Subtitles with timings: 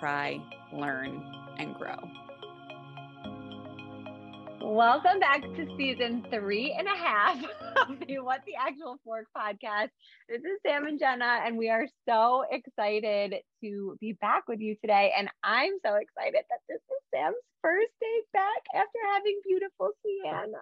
[0.00, 0.40] cry,
[0.72, 1.22] learn,
[1.58, 1.98] and grow.
[4.62, 7.36] Welcome back to season three and a half
[7.76, 9.90] of the What the Actual Fork podcast.
[10.26, 14.74] This is Sam and Jenna, and we are so excited to be back with you
[14.80, 15.12] today.
[15.18, 20.56] And I'm so excited that this is Sam's first day back after having beautiful Sienna.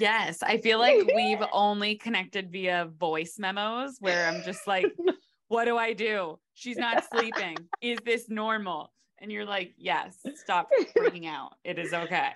[0.00, 4.86] Yes, I feel like we've only connected via voice memos where I'm just like,
[5.48, 6.38] what do I do?
[6.54, 7.56] She's not sleeping.
[7.80, 8.92] Is this normal?
[9.18, 11.52] and you're like, yes, stop freaking out.
[11.64, 12.30] It is okay.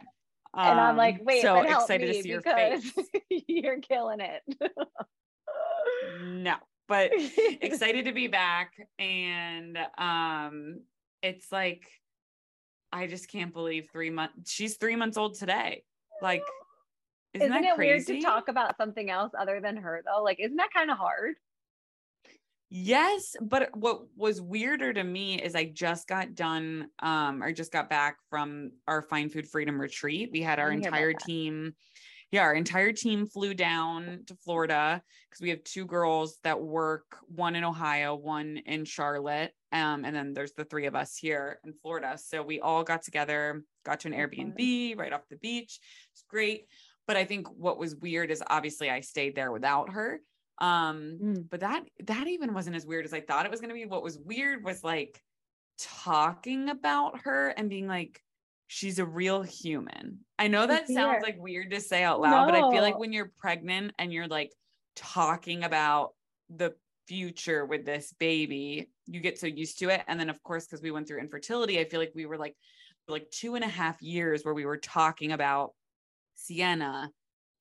[0.55, 2.93] Um, and I'm like, um, wait, so excited to see your face.
[3.47, 4.43] you're killing it.
[6.23, 6.57] no,
[6.89, 7.11] but
[7.61, 8.73] excited to be back.
[8.99, 10.81] And um,
[11.23, 11.87] it's like,
[12.93, 14.51] I just can't believe three months.
[14.51, 15.85] She's three months old today.
[16.21, 16.43] Like,
[17.35, 18.13] isn't, isn't it crazy?
[18.13, 20.23] weird to talk about something else other than her though?
[20.23, 21.37] Like, isn't that kind of hard?
[22.71, 27.73] Yes, but what was weirder to me is I just got done um or just
[27.73, 30.31] got back from our Find Food Freedom retreat.
[30.33, 31.75] We had our entire team
[32.31, 37.17] yeah, our entire team flew down to Florida because we have two girls that work,
[37.27, 39.53] one in Ohio, one in Charlotte.
[39.73, 42.17] Um, and then there's the three of us here in Florida.
[42.19, 45.81] So we all got together, got to an Airbnb right off the beach.
[46.13, 46.67] It's great.
[47.09, 50.21] But I think what was weird is obviously I stayed there without her.
[50.61, 51.49] Um, mm.
[51.49, 53.87] but that that even wasn't as weird as I thought it was gonna be.
[53.87, 55.23] What was weird was like
[55.79, 58.23] talking about her and being like,
[58.67, 60.19] she's a real human.
[60.39, 62.53] I know that sounds like weird to say out loud, no.
[62.53, 64.53] but I feel like when you're pregnant and you're like
[64.97, 66.11] talking about
[66.51, 66.75] the
[67.09, 70.03] future with this baby, you get so used to it.
[70.07, 72.55] And then of course, because we went through infertility, I feel like we were like
[73.09, 75.73] like two and a half years where we were talking about
[76.35, 77.11] Sienna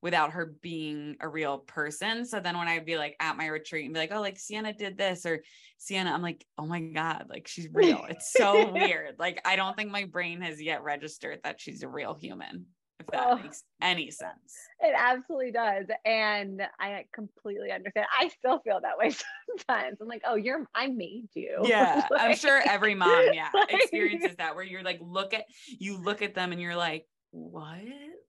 [0.02, 2.26] without her being a real person.
[2.26, 4.74] So then when I'd be like at my retreat and be like, oh, like Sienna
[4.74, 5.44] did this or
[5.78, 8.06] Sienna, I'm like, oh my God, like she's real.
[8.10, 9.16] It's so weird.
[9.20, 12.66] Like I don't think my brain has yet registered that she's a real human,
[13.02, 14.56] if that oh, makes any sense.
[14.80, 15.88] It absolutely does.
[16.06, 18.08] And I completely understand.
[18.18, 19.12] I still feel that way
[19.50, 19.98] sometimes.
[20.02, 21.60] I'm like, oh, you're I made you.
[21.64, 22.08] Yeah.
[22.10, 25.98] like, I'm sure every mom, yeah, like, experiences that where you're like, look at you
[25.98, 27.80] look at them and you're like, what?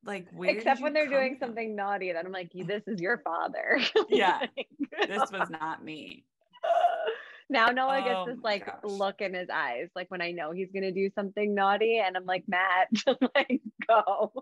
[0.05, 1.49] Like, except when they're doing from?
[1.49, 3.81] something naughty, then I'm like, this is your father.
[4.09, 4.47] yeah,
[5.07, 6.25] this was not me.
[7.51, 8.77] Now Noah gets oh this like gosh.
[8.85, 12.25] look in his eyes, like when I know he's gonna do something naughty, and I'm
[12.25, 12.89] like, Matt,
[13.35, 14.33] like go,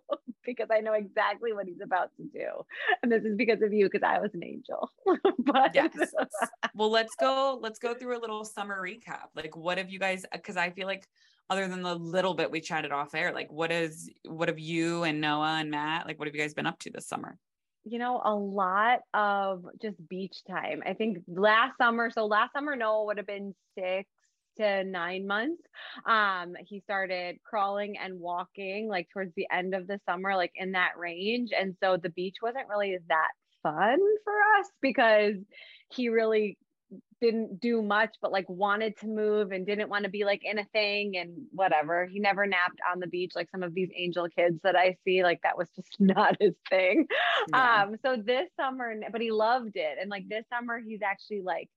[0.45, 2.67] because I know exactly what he's about to do,
[3.03, 4.91] and this is because of you, because I was an angel.
[5.39, 5.91] but yes.
[6.75, 7.59] well, let's go.
[7.63, 9.29] Let's go through a little summer recap.
[9.35, 10.27] Like, what have you guys?
[10.31, 11.09] Because I feel like
[11.51, 15.05] other than the little bit we chatted off air like what is what have you
[15.05, 17.39] and noah and matt like what have you guys been up to this summer?
[17.85, 20.83] You know a lot of just beach time.
[20.85, 24.09] I think last summer so last summer noah would have been six
[24.59, 25.63] to nine months.
[26.05, 30.73] Um he started crawling and walking like towards the end of the summer like in
[30.73, 31.51] that range.
[31.59, 33.31] And so the beach wasn't really that
[33.63, 35.37] fun for us because
[35.91, 36.59] he really
[37.21, 40.59] didn't do much but like wanted to move and didn't want to be like in
[40.59, 44.29] a thing and whatever he never napped on the beach like some of these angel
[44.29, 47.07] kids that i see like that was just not his thing
[47.51, 47.83] yeah.
[47.83, 51.69] um so this summer but he loved it and like this summer he's actually like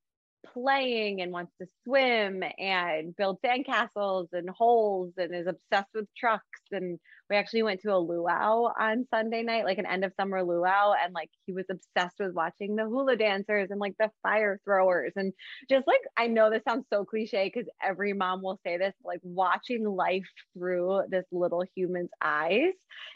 [0.54, 6.62] playing and wants to swim and build sandcastles and holes and is obsessed with trucks.
[6.72, 7.00] And
[7.32, 10.94] we actually went to a luau on Sunday night, like an end of summer luau.
[11.02, 15.14] And like he was obsessed with watching the hula dancers and like the fire throwers.
[15.16, 15.32] And
[15.70, 19.22] just like, I know this sounds so cliche because every mom will say this, like
[19.24, 22.74] watching life through this little human's eyes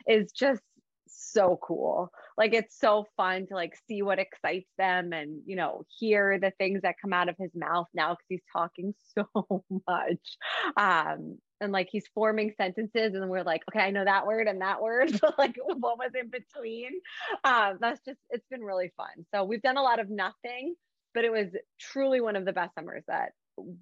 [0.07, 0.61] is just
[1.07, 2.11] so cool.
[2.37, 6.51] Like it's so fun to like see what excites them and you know hear the
[6.57, 10.37] things that come out of his mouth now because he's talking so much.
[10.77, 14.61] Um and like he's forming sentences and we're like okay i know that word and
[14.61, 16.91] that word but like what was in between
[17.43, 20.75] um that's just it's been really fun so we've done a lot of nothing
[21.13, 21.47] but it was
[21.79, 23.31] truly one of the best summers that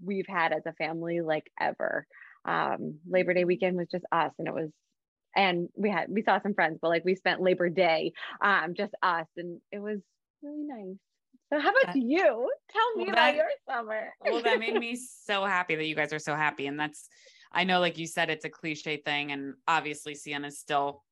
[0.03, 2.05] we've had as a family like ever
[2.45, 4.69] um labor day weekend was just us and it was
[5.35, 8.93] and we had we saw some friends but like we spent labor day um just
[9.01, 9.99] us and it was
[10.41, 10.97] really nice.
[11.51, 12.49] So how about you?
[12.71, 14.13] Tell me well, about that, your summer.
[14.25, 17.09] well that made me so happy that you guys are so happy and that's
[17.53, 21.03] I know, like you said, it's a cliche thing, and obviously Sienna's still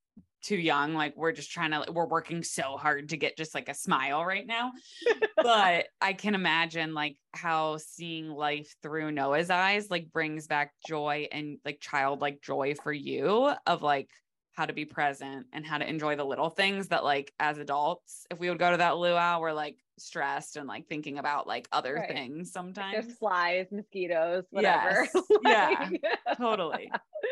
[0.42, 0.94] too young.
[0.94, 4.26] Like we're just trying to, we're working so hard to get just like a smile
[4.26, 4.72] right now.
[5.38, 11.28] but I can imagine like how seeing life through Noah's eyes like brings back joy
[11.32, 14.10] and like childlike joy for you of like
[14.54, 18.26] how to be present and how to enjoy the little things that like as adults,
[18.30, 21.68] if we would go to that luau, we're like stressed and like thinking about like
[21.72, 22.10] other right.
[22.10, 23.06] things sometimes.
[23.06, 25.08] There's flies, mosquitoes, whatever.
[25.14, 25.24] Yes.
[25.46, 25.90] yeah.
[26.36, 26.92] totally.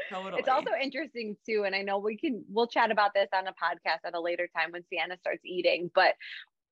[0.10, 0.40] Totally.
[0.40, 1.64] It's also interesting too.
[1.66, 4.48] And I know we can we'll chat about this on a podcast at a later
[4.56, 6.14] time when Sienna starts eating, but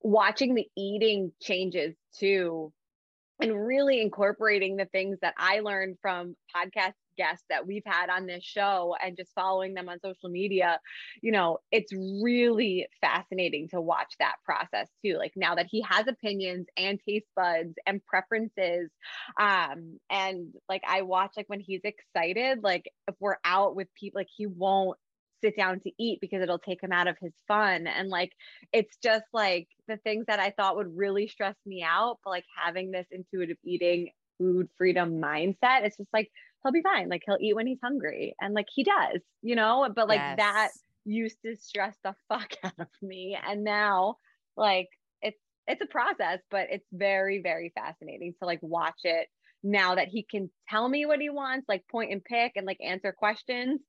[0.02, 2.72] watching the eating changes too
[3.40, 8.26] and really incorporating the things that I learned from podcast guests that we've had on
[8.26, 10.80] this show and just following them on social media,
[11.22, 15.18] you know, it's really fascinating to watch that process too.
[15.18, 18.90] Like now that he has opinions and taste buds and preferences.
[19.40, 24.20] Um, and like I watch like when he's excited, like if we're out with people,
[24.20, 24.98] like he won't
[25.44, 28.32] sit down to eat because it'll take him out of his fun and like
[28.74, 32.46] it's just like the things that i thought would really stress me out but like
[32.64, 36.32] having this intuitive eating food freedom mindset it's just like
[36.64, 37.10] he'll be fine.
[37.10, 38.36] Like he'll eat when he's hungry.
[38.40, 40.38] And like he does, you know, but like yes.
[40.38, 40.70] that
[41.06, 43.38] used to stress the fuck out of me.
[43.42, 44.16] And now
[44.56, 44.88] like
[45.22, 49.28] it's it's a process, but it's very, very fascinating to like watch it
[49.64, 52.80] now that he can tell me what he wants, like point and pick and like
[52.84, 53.82] answer questions.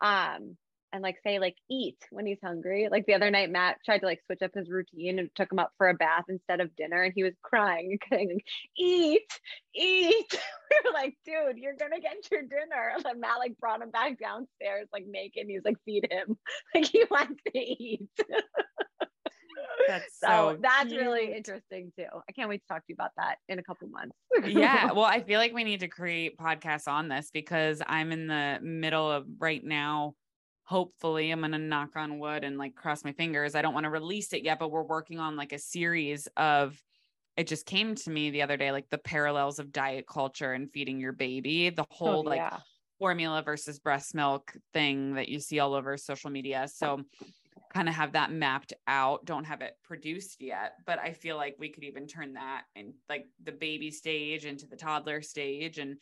[0.00, 0.56] Um,
[0.96, 2.88] and like say like eat when he's hungry.
[2.90, 5.58] Like the other night, Matt tried to like switch up his routine and took him
[5.58, 8.40] up for a bath instead of dinner, and he was crying and saying,
[8.78, 9.40] "Eat,
[9.74, 10.30] eat."
[10.70, 13.90] we were like, "Dude, you're gonna get your dinner." And then Matt like brought him
[13.90, 15.46] back downstairs like naked.
[15.46, 16.38] He was like, "Feed him,"
[16.74, 18.08] like he wants to eat.
[19.88, 21.00] That's so, so that's cute.
[21.00, 22.06] really interesting too.
[22.12, 24.16] I can't wait to talk to you about that in a couple months.
[24.44, 24.90] yeah.
[24.90, 28.58] Well, I feel like we need to create podcasts on this because I'm in the
[28.62, 30.14] middle of right now
[30.66, 33.84] hopefully i'm going to knock on wood and like cross my fingers i don't want
[33.84, 36.80] to release it yet but we're working on like a series of
[37.36, 40.70] it just came to me the other day like the parallels of diet culture and
[40.72, 42.52] feeding your baby the oh, whole oh, like
[42.98, 47.00] formula versus breast milk thing that you see all over social media so
[47.72, 51.54] kind of have that mapped out don't have it produced yet but i feel like
[51.58, 55.98] we could even turn that in like the baby stage into the toddler stage and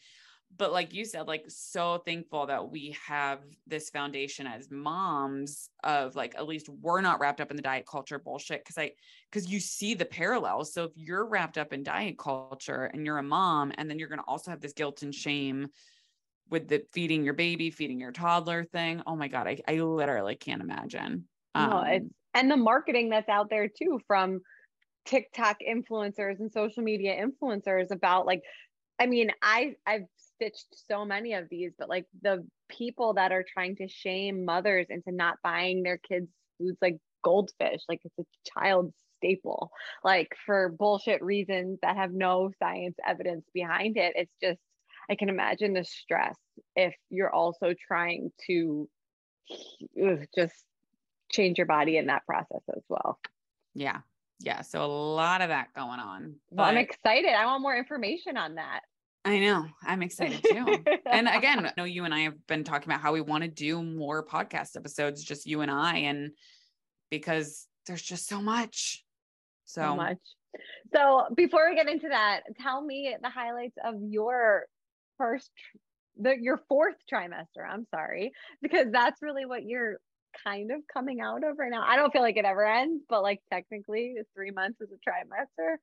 [0.57, 6.15] but like you said like so thankful that we have this foundation as moms of
[6.15, 8.91] like at least we're not wrapped up in the diet culture bullshit because i
[9.31, 10.73] because you see the parallels.
[10.73, 14.09] So if you're wrapped up in diet culture and you're a mom and then you're
[14.09, 15.69] going to also have this guilt and shame
[16.51, 20.37] with the feeding your baby feeding your toddler thing oh my god i, I literally
[20.37, 21.25] can't imagine.
[21.57, 24.41] Um, no, it's, and the marketing that's out there too from
[25.07, 28.43] TikTok influencers and social media influencers about like
[28.99, 33.45] I mean, I I've stitched so many of these, but like the people that are
[33.53, 36.29] trying to shame mothers into not buying their kids
[36.59, 39.71] foods like goldfish, like it's a child staple,
[40.03, 44.13] like for bullshit reasons that have no science evidence behind it.
[44.17, 44.61] It's just
[45.11, 46.37] I can imagine the stress
[46.77, 48.89] if you're also trying to
[50.35, 50.55] just
[51.31, 53.19] change your body in that process as well.
[53.75, 53.99] Yeah.
[54.41, 54.63] Yeah.
[54.63, 56.37] So a lot of that going on.
[56.51, 56.57] But...
[56.57, 57.33] Well, I'm excited.
[57.33, 58.81] I want more information on that.
[59.25, 59.67] I know.
[59.83, 60.85] I'm excited too.
[61.07, 63.49] and again, I know you and I have been talking about how we want to
[63.49, 66.33] do more podcast episodes, just you and I, and
[67.11, 69.03] because there's just so much.
[69.65, 70.19] So, so much.
[70.93, 74.67] So before we get into that, tell me the highlights of your
[75.17, 75.51] first
[76.17, 77.67] the your fourth trimester.
[77.69, 79.99] I'm sorry, because that's really what you're
[80.45, 81.85] kind of coming out of right now.
[81.87, 85.77] I don't feel like it ever ends, but like technically, three months is a trimester.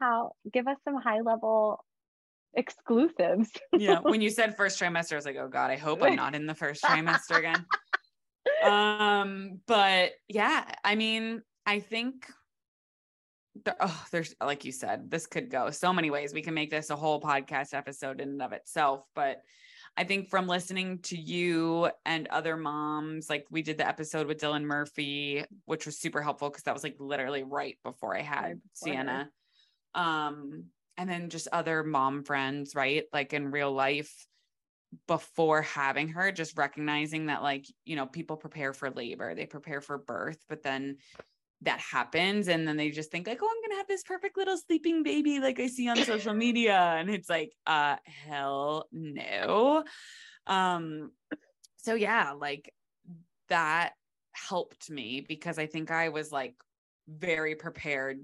[0.00, 1.84] How give us some high level
[2.56, 3.50] exclusives.
[3.72, 4.00] yeah.
[4.02, 6.46] When you said first trimester, I was like, oh God, I hope I'm not in
[6.46, 7.64] the first trimester again.
[8.64, 12.26] um, but yeah, I mean, I think
[13.64, 16.32] there, oh, there's like you said, this could go so many ways.
[16.32, 19.04] We can make this a whole podcast episode in and of itself.
[19.14, 19.42] But
[19.96, 24.38] I think from listening to you and other moms, like we did the episode with
[24.38, 28.42] Dylan Murphy, which was super helpful because that was like literally right before I had
[28.44, 29.30] right Sienna.
[29.94, 33.04] Um, and then just other mom friends, right?
[33.12, 34.12] Like in real life,
[35.06, 39.80] before having her, just recognizing that, like, you know, people prepare for labor, they prepare
[39.80, 40.96] for birth, but then
[41.62, 42.48] that happens.
[42.48, 45.02] And then they just think, like, oh, I'm going to have this perfect little sleeping
[45.02, 46.76] baby, like I see on social media.
[46.76, 49.84] And it's like, uh, hell no.
[50.46, 51.10] Um,
[51.78, 52.72] so yeah, like
[53.48, 53.92] that
[54.32, 56.54] helped me because I think I was like
[57.08, 58.18] very prepared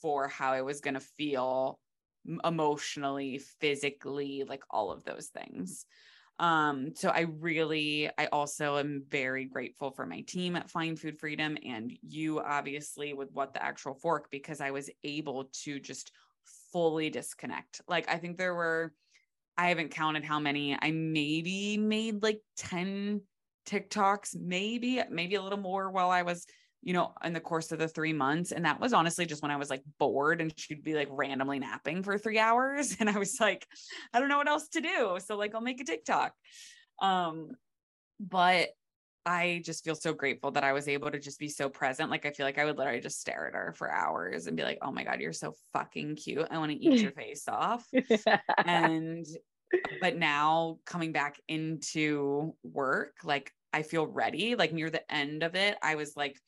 [0.00, 1.78] for how I was going to feel
[2.44, 5.86] emotionally, physically, like all of those things.
[6.40, 11.18] Um, so I really, I also am very grateful for my team at Find Food
[11.18, 16.12] Freedom and you obviously with what the actual fork because I was able to just
[16.72, 17.80] fully disconnect.
[17.88, 18.92] Like I think there were,
[19.56, 20.78] I haven't counted how many.
[20.80, 23.22] I maybe made like 10
[23.66, 26.46] TikToks, maybe, maybe a little more while I was
[26.82, 28.52] you know, in the course of the three months.
[28.52, 31.58] And that was honestly just when I was like bored and she'd be like randomly
[31.58, 32.96] napping for three hours.
[33.00, 33.66] And I was like,
[34.12, 35.18] I don't know what else to do.
[35.24, 36.32] So like I'll make a TikTok.
[37.00, 37.50] Um,
[38.20, 38.68] but
[39.26, 42.10] I just feel so grateful that I was able to just be so present.
[42.10, 44.62] Like I feel like I would literally just stare at her for hours and be
[44.62, 46.48] like, oh my God, you're so fucking cute.
[46.50, 47.86] I want to eat your face off.
[48.64, 49.26] and
[50.00, 54.56] but now coming back into work, like I feel ready.
[54.56, 56.38] Like near the end of it, I was like,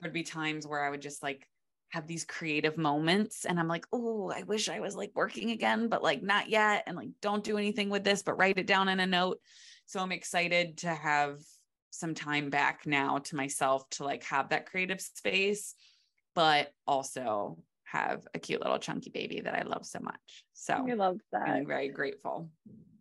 [0.00, 1.46] there'd be times where I would just like
[1.90, 5.88] have these creative moments and I'm like, oh, I wish I was like working again,
[5.88, 6.84] but like not yet.
[6.86, 9.40] And like, don't do anything with this, but write it down in a note.
[9.86, 11.38] So I'm excited to have
[11.90, 15.74] some time back now to myself to like have that creative space,
[16.34, 20.44] but also have a cute little chunky baby that I love so much.
[20.52, 21.48] So I love that.
[21.48, 22.50] I'm very grateful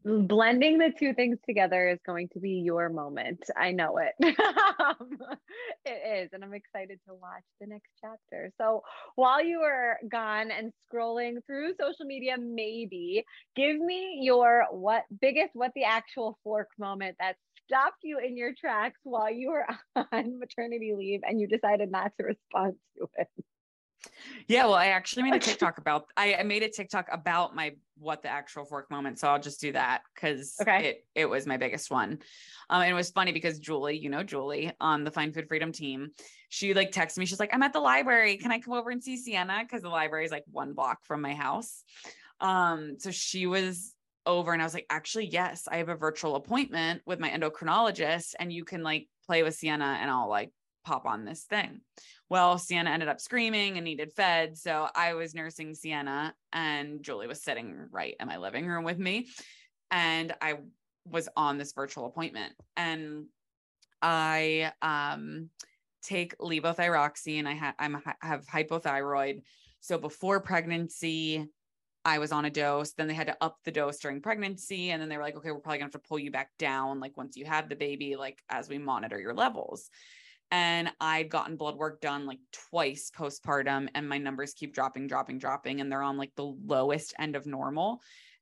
[0.05, 3.43] blending the two things together is going to be your moment.
[3.55, 4.13] I know it.
[4.79, 5.17] Um,
[5.85, 6.29] it is.
[6.31, 8.51] And I'm excited to watch the next chapter.
[8.57, 8.81] So
[9.15, 13.25] while you were gone and scrolling through social media, maybe
[13.55, 18.53] give me your what biggest, what the actual fork moment that stopped you in your
[18.59, 19.67] tracks while you were
[20.11, 23.27] on maternity leave and you decided not to respond to it.
[24.47, 27.75] Yeah, well, I actually made a TikTok about I, I, made a TikTok about my
[27.97, 29.19] what the actual fork moment.
[29.19, 30.87] So I'll just do that because okay.
[30.87, 32.19] it it was my biggest one.
[32.69, 35.71] Um, and it was funny because Julie, you know Julie on the Find Food Freedom
[35.71, 36.11] team,
[36.49, 37.25] she like texted me.
[37.25, 38.37] She's like, I'm at the library.
[38.37, 39.59] Can I come over and see Sienna?
[39.61, 41.83] Because the library is like one block from my house.
[42.41, 43.93] Um, so she was
[44.25, 48.35] over and I was like, actually, yes, I have a virtual appointment with my endocrinologist,
[48.39, 50.51] and you can like play with Sienna and I'll like
[50.85, 51.81] pop on this thing.
[52.29, 54.55] Well, Sienna ended up screaming and needed fed.
[54.55, 58.99] So I was nursing Sienna, and Julie was sitting right in my living room with
[58.99, 59.27] me.
[59.89, 60.59] And I
[61.05, 62.53] was on this virtual appointment.
[62.77, 63.25] And
[64.01, 65.49] I um,
[66.03, 67.47] take levothyroxine.
[67.47, 69.41] I ha- I'm, have hypothyroid.
[69.79, 71.47] So before pregnancy,
[72.05, 72.93] I was on a dose.
[72.93, 74.91] Then they had to up the dose during pregnancy.
[74.91, 76.51] And then they were like, okay, we're probably going to have to pull you back
[76.59, 79.89] down, like once you have the baby, like as we monitor your levels
[80.51, 82.39] and I'd gotten blood work done like
[82.69, 87.13] twice postpartum, and my numbers keep dropping, dropping, dropping, and they're on like the lowest
[87.19, 88.01] end of normal.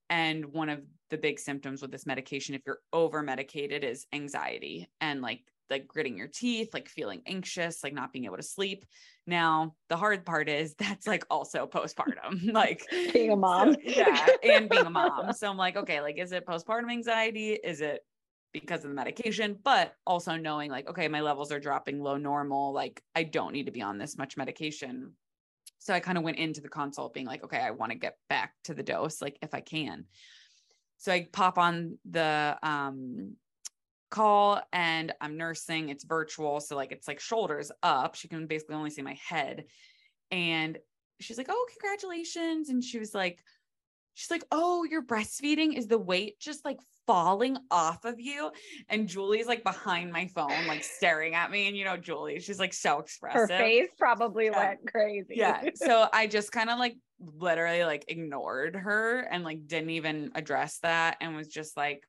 [0.10, 4.88] And one of the big symptoms with this medication, if you're over medicated, is anxiety
[5.02, 8.86] and like like gritting your teeth, like feeling anxious, like not being able to sleep.
[9.26, 13.74] Now, the hard part is that's like also postpartum, like being a mom.
[13.74, 15.32] So, yeah, and being a mom.
[15.34, 17.52] So I'm like, okay, like is it postpartum anxiety?
[17.52, 18.00] Is it
[18.60, 22.74] because of the medication, but also knowing like, okay, my levels are dropping low normal.
[22.74, 25.14] Like, I don't need to be on this much medication.
[25.80, 28.18] So I kind of went into the consult being like, okay, I want to get
[28.30, 30.06] back to the dose, like if I can.
[30.98, 33.36] So I pop on the um,
[34.10, 35.90] call and I'm nursing.
[35.90, 36.60] It's virtual.
[36.60, 38.16] So like it's like shoulders up.
[38.16, 39.66] She can basically only see my head.
[40.32, 40.78] And
[41.20, 42.70] she's like, oh, congratulations.
[42.70, 43.40] And she was like,
[44.18, 45.78] she's like, oh, you're breastfeeding.
[45.78, 48.50] Is the weight just like falling off of you.
[48.90, 51.68] And Julie's like behind my phone, like staring at me.
[51.68, 53.42] And you know, Julie, she's like so expressive.
[53.42, 54.58] Her face probably yeah.
[54.58, 55.36] went crazy.
[55.36, 55.62] Yeah.
[55.76, 60.80] So I just kind of like literally like ignored her and like didn't even address
[60.80, 62.04] that and was just like,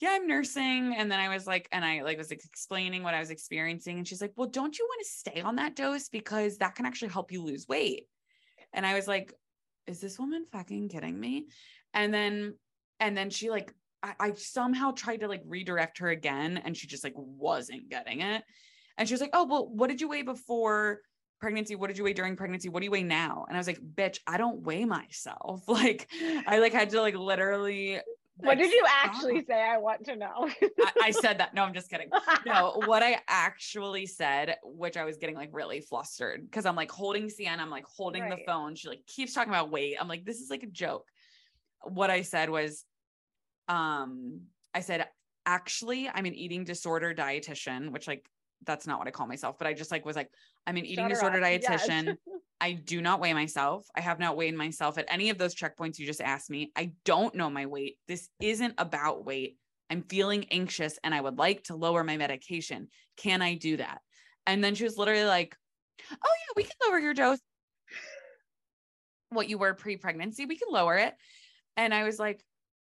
[0.00, 0.94] yeah, I'm nursing.
[0.96, 3.98] And then I was like, and I like was explaining what I was experiencing.
[3.98, 6.08] And she's like, well, don't you want to stay on that dose?
[6.08, 8.06] Because that can actually help you lose weight.
[8.72, 9.34] And I was like,
[9.88, 11.48] is this woman fucking kidding me?
[11.94, 12.54] And then,
[13.00, 16.86] and then she like I, I somehow tried to like redirect her again and she
[16.86, 18.44] just like wasn't getting it.
[18.96, 21.00] And she was like, Oh, well, what did you weigh before
[21.40, 21.76] pregnancy?
[21.76, 22.68] What did you weigh during pregnancy?
[22.68, 23.44] What do you weigh now?
[23.48, 25.64] And I was like, bitch, I don't weigh myself.
[25.68, 26.08] Like
[26.46, 28.00] I like had to like literally
[28.40, 29.60] what did you actually say?
[29.60, 30.48] I want to know.
[30.80, 31.54] I, I, said that.
[31.54, 32.08] No, I'm just kidding.
[32.46, 36.90] No, what I actually said, which I was getting like really flustered because I'm like
[36.90, 38.38] holding Sienna, I'm like holding right.
[38.38, 38.74] the phone.
[38.74, 39.96] She like keeps talking about weight.
[40.00, 41.06] I'm like, this is like a joke.
[41.82, 42.84] What I said was,
[43.68, 44.42] um
[44.74, 45.06] I said,
[45.46, 48.28] actually, I'm an eating disorder dietitian, which like
[48.64, 50.30] that's not what I call myself, but I just like was like,
[50.66, 52.06] I'm an eating disorder dietitian.
[52.06, 52.16] Yes.
[52.60, 53.86] I do not weigh myself.
[53.94, 56.72] I have not weighed myself at any of those checkpoints you just asked me.
[56.74, 57.98] I don't know my weight.
[58.08, 59.56] This isn't about weight.
[59.90, 62.88] I'm feeling anxious and I would like to lower my medication.
[63.16, 64.00] Can I do that?
[64.46, 65.56] And then she was literally like,
[66.10, 67.40] Oh, yeah, we can lower your dose.
[69.30, 71.14] What you were pre pregnancy, we can lower it.
[71.76, 72.42] And I was like,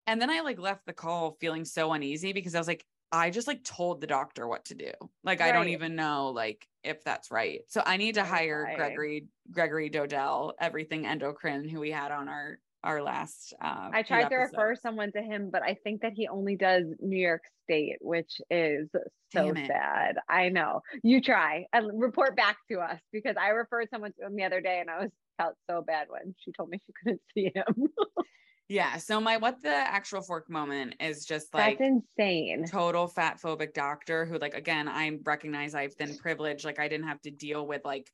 [0.06, 3.28] and then I like left the call feeling so uneasy because I was like, I
[3.28, 4.90] just like told the doctor what to do.
[5.22, 5.50] Like right.
[5.50, 7.60] I don't even know like if that's right.
[7.68, 12.58] So I need to hire Gregory Gregory Dodell, everything endocrine, who we had on our
[12.84, 16.26] our last uh I tried to refer someone to him, but I think that he
[16.26, 18.88] only does New York State, which is
[19.30, 20.16] so sad.
[20.28, 20.80] I know.
[21.02, 24.60] You try and report back to us because I referred someone to him the other
[24.60, 27.88] day and I was felt so bad when she told me she couldn't see him.
[28.72, 28.96] Yeah.
[28.96, 32.64] So my what the actual fork moment is just like that's insane.
[32.66, 37.06] Total fat phobic doctor who like again I recognize I've been privileged like I didn't
[37.06, 38.10] have to deal with like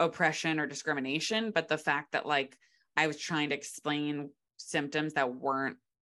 [0.00, 2.58] oppression or discrimination, but the fact that like
[2.96, 5.76] I was trying to explain symptoms that weren't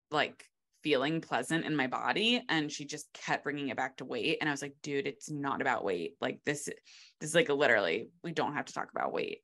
[0.10, 0.44] like
[0.82, 4.50] feeling pleasant in my body and she just kept bringing it back to weight and
[4.50, 8.32] I was like dude it's not about weight like this this is like literally we
[8.32, 9.40] don't have to talk about weight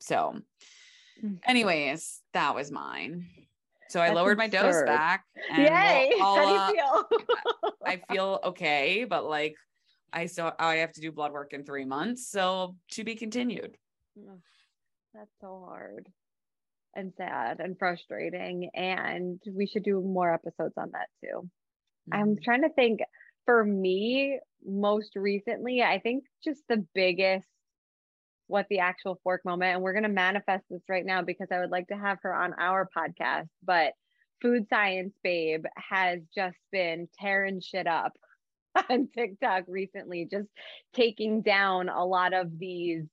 [0.00, 0.34] so
[1.24, 1.38] mm.
[1.46, 3.28] anyways that was mine
[3.94, 5.22] so I lowered my dose back.
[5.56, 6.10] Yay!
[6.16, 7.72] We'll, How do you feel?
[7.86, 9.54] I feel okay, but like
[10.12, 12.28] I still I have to do blood work in three months.
[12.28, 13.76] So to be continued.
[15.14, 16.08] That's so hard
[16.96, 18.68] and sad and frustrating.
[18.74, 21.48] And we should do more episodes on that too.
[22.10, 22.14] Mm-hmm.
[22.14, 22.98] I'm trying to think
[23.44, 27.46] for me, most recently, I think just the biggest
[28.46, 31.60] what the actual fork moment and we're going to manifest this right now because I
[31.60, 33.92] would like to have her on our podcast but
[34.42, 38.12] food science babe has just been tearing shit up
[38.90, 40.48] on TikTok recently just
[40.94, 43.04] taking down a lot of these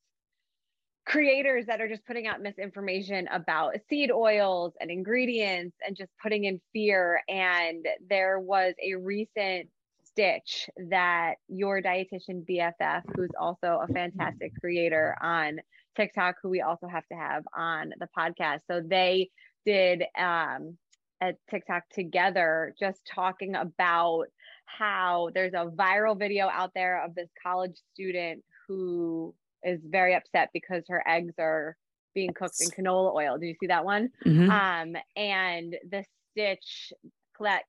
[1.06, 6.46] creators that are just putting out misinformation about seed oils and ingredients and just putting
[6.46, 9.68] in fear and there was a recent
[10.12, 15.60] Stitch that your dietitian BFF, who's also a fantastic creator on
[15.96, 18.60] TikTok, who we also have to have on the podcast.
[18.70, 19.30] So they
[19.66, 20.78] did um,
[21.22, 24.26] a TikTok together, just talking about
[24.66, 30.50] how there's a viral video out there of this college student who is very upset
[30.54, 31.76] because her eggs are
[32.14, 33.38] being cooked in canola oil.
[33.38, 34.10] Did you see that one?
[34.26, 34.50] Mm-hmm.
[34.50, 36.94] Um, and the Stitch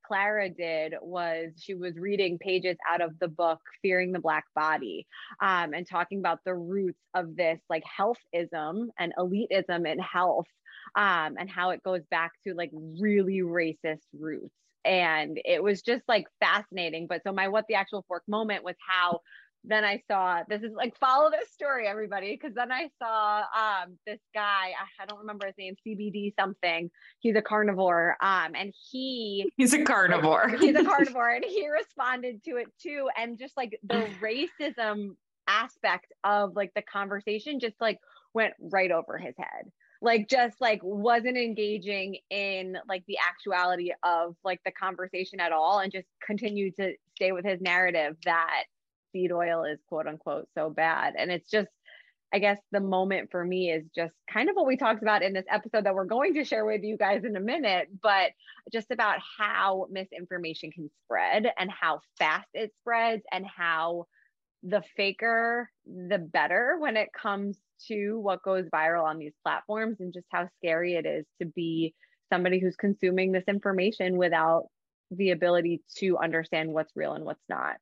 [0.05, 5.05] Clara did was she was reading pages out of the book Fearing the Black Body
[5.41, 10.47] um, and talking about the roots of this like healthism and elitism in health
[10.95, 14.53] um, and how it goes back to like really racist roots.
[14.85, 17.07] And it was just like fascinating.
[17.07, 19.21] But so, my what the actual fork moment was how
[19.63, 23.97] then I saw this is like follow this story, everybody, because then I saw um
[24.05, 26.89] this guy, I, I, don't remember his name, CBD something.
[27.19, 28.17] He's a carnivore.
[28.21, 30.49] Um, and he he's a carnivore.
[30.59, 33.09] he's a carnivore, and he responded to it too.
[33.17, 35.15] And just like the racism
[35.47, 37.99] aspect of like the conversation just like
[38.33, 39.71] went right over his head
[40.01, 45.79] like just like wasn't engaging in like the actuality of like the conversation at all
[45.79, 48.63] and just continued to stay with his narrative that
[49.13, 51.13] seed oil is quote unquote so bad.
[51.17, 51.69] And it's just,
[52.33, 55.33] I guess the moment for me is just kind of what we talked about in
[55.33, 58.31] this episode that we're going to share with you guys in a minute, but
[58.71, 64.07] just about how misinformation can spread and how fast it spreads and how
[64.63, 70.13] the faker, the better when it comes to what goes viral on these platforms and
[70.13, 71.93] just how scary it is to be
[72.31, 74.67] somebody who's consuming this information without
[75.11, 77.75] the ability to understand what's real and what's not.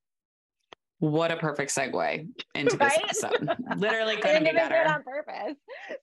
[1.02, 3.04] What a perfect segue into this right?
[3.04, 3.58] episode.
[3.78, 4.88] Literally couldn't be better.
[4.88, 5.56] on purpose.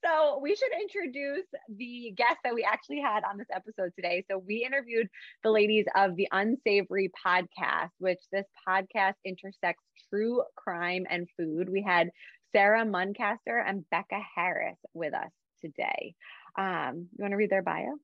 [0.05, 4.25] So we should introduce the guest that we actually had on this episode today.
[4.29, 5.09] So we interviewed
[5.45, 11.69] the ladies of the Unsavory podcast, which this podcast intersects true crime and food.
[11.71, 12.11] We had
[12.51, 15.31] Sarah Muncaster and Becca Harris with us
[15.61, 16.17] today.
[16.59, 17.99] Um, you want to read their bio?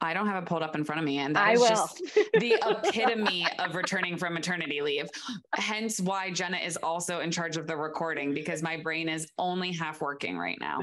[0.00, 1.18] I don't have it pulled up in front of me.
[1.18, 1.68] And that I is will.
[1.68, 2.02] just
[2.34, 5.08] the epitome of returning from maternity leave.
[5.54, 9.72] Hence why Jenna is also in charge of the recording because my brain is only
[9.72, 10.80] half working right now.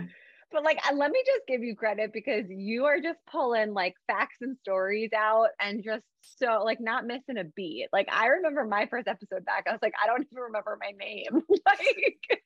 [0.51, 3.95] But like, uh, let me just give you credit because you are just pulling like
[4.07, 6.03] facts and stories out and just
[6.37, 7.87] so like not missing a beat.
[7.91, 10.91] Like, I remember my first episode back, I was like, I don't even remember my
[10.91, 11.41] name.
[11.49, 12.41] like,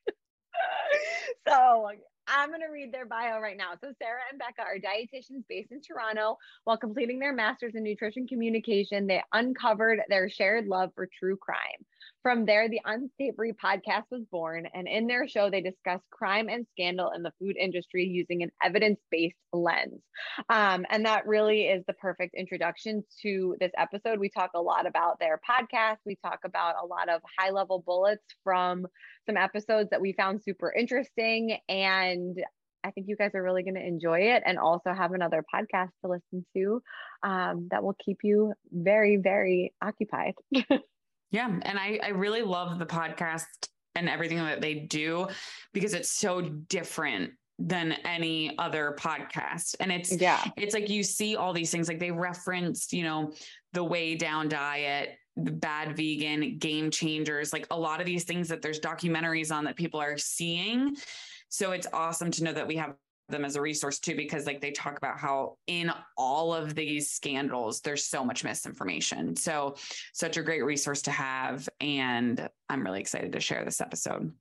[1.48, 1.90] so
[2.28, 3.72] I'm going to read their bio right now.
[3.82, 6.38] So, Sarah and Becca are dietitians based in Toronto.
[6.66, 11.86] While completing their master's in nutrition communication, they uncovered their shared love for true crime.
[12.24, 16.66] From there, the Unsavory podcast was born, and in their show, they discuss crime and
[16.72, 20.02] scandal in the food industry using an evidence based lens.
[20.50, 24.20] Um, and that really is the perfect introduction to this episode.
[24.20, 27.84] We talk a lot about their podcast, we talk about a lot of high level
[27.86, 28.88] bullets from
[29.26, 31.58] some episodes that we found super interesting.
[31.70, 32.38] And
[32.84, 35.90] I think you guys are really going to enjoy it and also have another podcast
[36.04, 36.82] to listen to
[37.24, 40.36] um, that will keep you very, very occupied.
[41.32, 41.48] Yeah.
[41.62, 43.46] And I, I really love the podcast
[43.96, 45.28] and everything that they do
[45.74, 51.36] because it's so different than any other podcast and it's yeah it's like you see
[51.36, 53.34] all these things like they referenced you know
[53.74, 58.48] the Weigh Down diet the bad vegan game changers like a lot of these things
[58.48, 60.96] that there's documentaries on that people are seeing
[61.50, 62.94] so it's awesome to know that we have
[63.30, 67.12] them as a resource too because like they talk about how in all of these
[67.12, 69.36] scandals there's so much misinformation.
[69.36, 69.76] So
[70.14, 74.32] such a great resource to have and i'm really excited to share this episode.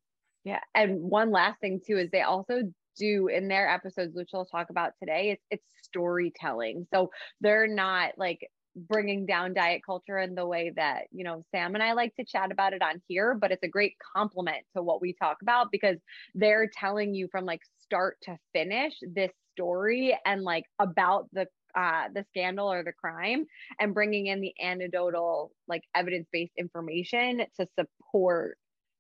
[0.45, 2.63] Yeah and one last thing too is they also
[2.97, 6.87] do in their episodes which we'll talk about today it's it's storytelling.
[6.93, 11.75] So they're not like bringing down diet culture in the way that you know Sam
[11.75, 14.83] and I like to chat about it on here but it's a great complement to
[14.83, 15.97] what we talk about because
[16.35, 22.09] they're telling you from like start to finish this story and like about the uh,
[22.15, 23.45] the scandal or the crime
[23.79, 28.57] and bringing in the anecdotal like evidence-based information to support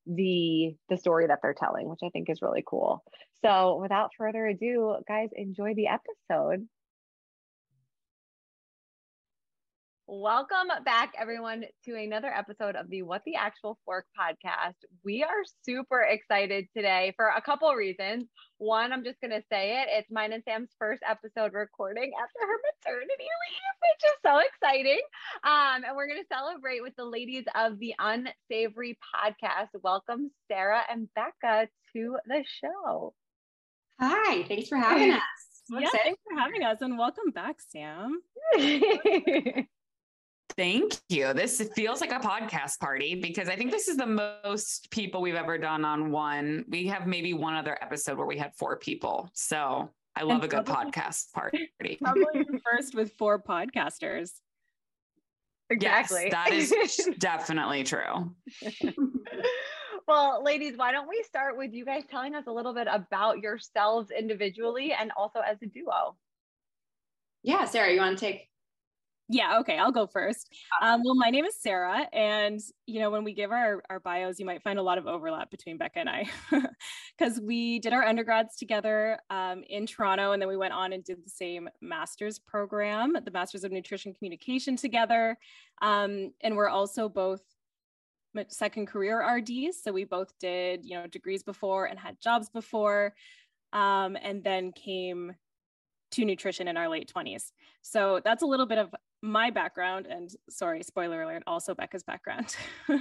[0.06, 3.02] the the story that they're telling which i think is really cool.
[3.42, 6.66] So without further ado guys enjoy the episode
[10.08, 14.74] Welcome back, everyone, to another episode of the What the Actual Fork podcast.
[15.04, 18.26] We are super excited today for a couple reasons.
[18.58, 19.88] One, I'm just going to say it.
[19.90, 25.00] It's mine and Sam's first episode recording after her maternity leave, which is so exciting.
[25.42, 29.70] Um, and we're going to celebrate with the ladies of the Unsavory podcast.
[29.82, 33.12] Welcome, Sarah and Becca, to the show.
[34.00, 35.20] Hi, thanks for having us.
[35.68, 38.20] yeah, thanks for having us, and welcome back, Sam.
[40.56, 41.34] Thank you.
[41.34, 45.34] This feels like a podcast party because I think this is the most people we've
[45.34, 46.64] ever done on one.
[46.68, 49.28] We have maybe one other episode where we had four people.
[49.34, 51.70] So I love and a good probably, podcast party.
[52.02, 54.30] Probably first with four podcasters.
[55.68, 56.30] Exactly.
[56.30, 58.34] Yes, that is definitely true.
[60.08, 63.40] well, ladies, why don't we start with you guys telling us a little bit about
[63.40, 66.16] yourselves individually and also as a duo?
[67.42, 68.48] Yeah, Sarah, you want to take
[69.28, 70.54] yeah, okay, I'll go first.
[70.82, 74.38] Um, well, my name is Sarah, and you know, when we give our, our bios,
[74.38, 76.30] you might find a lot of overlap between Becca and I,
[77.18, 81.02] because we did our undergrads together um, in Toronto, and then we went on and
[81.02, 85.36] did the same master's program, the Masters of Nutrition Communication together,
[85.82, 87.42] um, and we're also both
[88.48, 93.12] second career RDs, so we both did you know degrees before and had jobs before,
[93.72, 95.34] um, and then came
[96.12, 97.50] to nutrition in our late 20s.
[97.82, 102.54] So that's a little bit of my background and sorry spoiler alert also becca's background.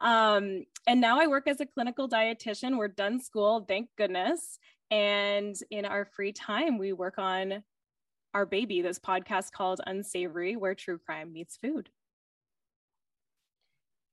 [0.00, 2.78] Um, and now i work as a clinical dietitian.
[2.78, 4.58] We're done school thank goodness.
[4.90, 7.62] And in our free time we work on
[8.32, 11.90] our baby this podcast called unsavory where true crime meets food.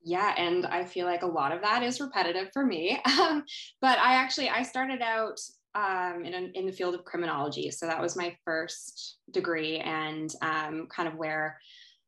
[0.03, 2.99] Yeah and i feel like a lot of that is repetitive for me.
[3.19, 3.45] Um,
[3.81, 5.39] but i actually i started out
[5.75, 7.69] um, in, in the field of criminology.
[7.71, 11.59] So that was my first degree and um, kind of where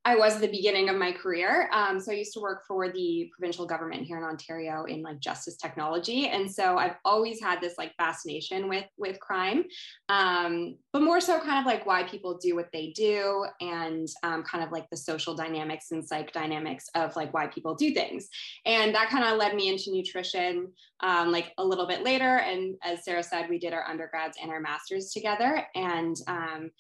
[0.10, 1.70] I was at the beginning of my career.
[1.72, 5.20] Um, so I used to work for the provincial government here in Ontario in like
[5.20, 9.66] justice technology, and so I've always had this like fascination with with crime,
[10.10, 14.42] um, but more so kind of like why people do what they do, and um,
[14.42, 18.30] kind of like the social dynamics and psych dynamics of like why people do things,
[18.66, 20.70] and that kind of led me into nutrition
[21.02, 22.38] um, like a little bit later.
[22.40, 26.72] And as Sarah said, we did our undergrads and our masters together, and um,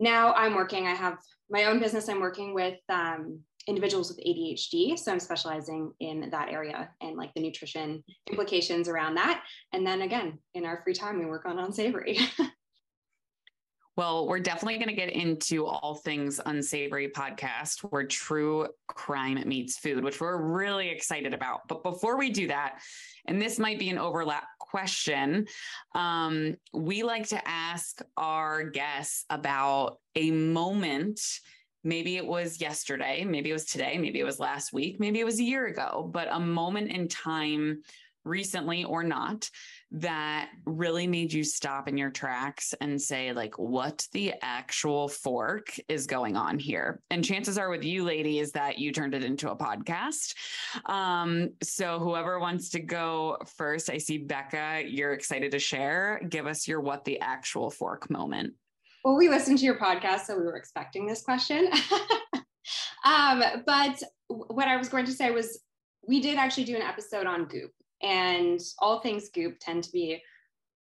[0.00, 0.86] now I'm working.
[0.86, 1.18] I have
[1.50, 4.98] my own business, I'm working with um, individuals with ADHD.
[4.98, 9.42] So I'm specializing in that area and like the nutrition implications around that.
[9.72, 12.18] And then again, in our free time, we work on unsavory.
[13.98, 19.76] Well, we're definitely going to get into all things unsavory podcast where true crime meets
[19.76, 21.62] food, which we're really excited about.
[21.66, 22.78] But before we do that,
[23.26, 25.46] and this might be an overlap question,
[25.94, 31.20] um, we like to ask our guests about a moment.
[31.84, 35.24] Maybe it was yesterday, maybe it was today, maybe it was last week, maybe it
[35.24, 37.82] was a year ago, but a moment in time
[38.24, 39.48] recently or not
[39.90, 45.74] that really made you stop in your tracks and say like what the actual fork
[45.88, 47.00] is going on here?
[47.10, 50.34] And chances are with you ladies that you turned it into a podcast.
[50.86, 56.20] Um so whoever wants to go first i see becca you're excited to share.
[56.28, 58.54] Give us your what the actual fork moment.
[59.04, 61.70] Well we listened to your podcast so we were expecting this question.
[63.04, 65.60] Um but what i was going to say was
[66.06, 67.70] we did actually do an episode on goop
[68.02, 70.22] and all things goop tend to be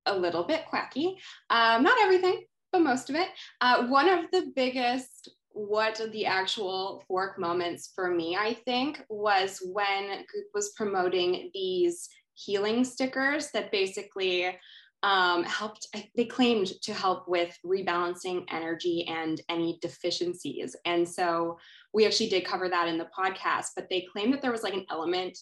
[0.07, 1.18] a little bit quacky.
[1.51, 3.29] Um, not everything, but most of it.
[3.61, 9.59] Uh, one of the biggest what the actual fork moments for me, I think, was
[9.73, 14.57] when Goop was promoting these healing stickers that basically
[15.03, 20.77] um, helped, they claimed to help with rebalancing energy and any deficiencies.
[20.85, 21.59] And so
[21.92, 24.75] we actually did cover that in the podcast, but they claimed that there was like
[24.75, 25.37] an element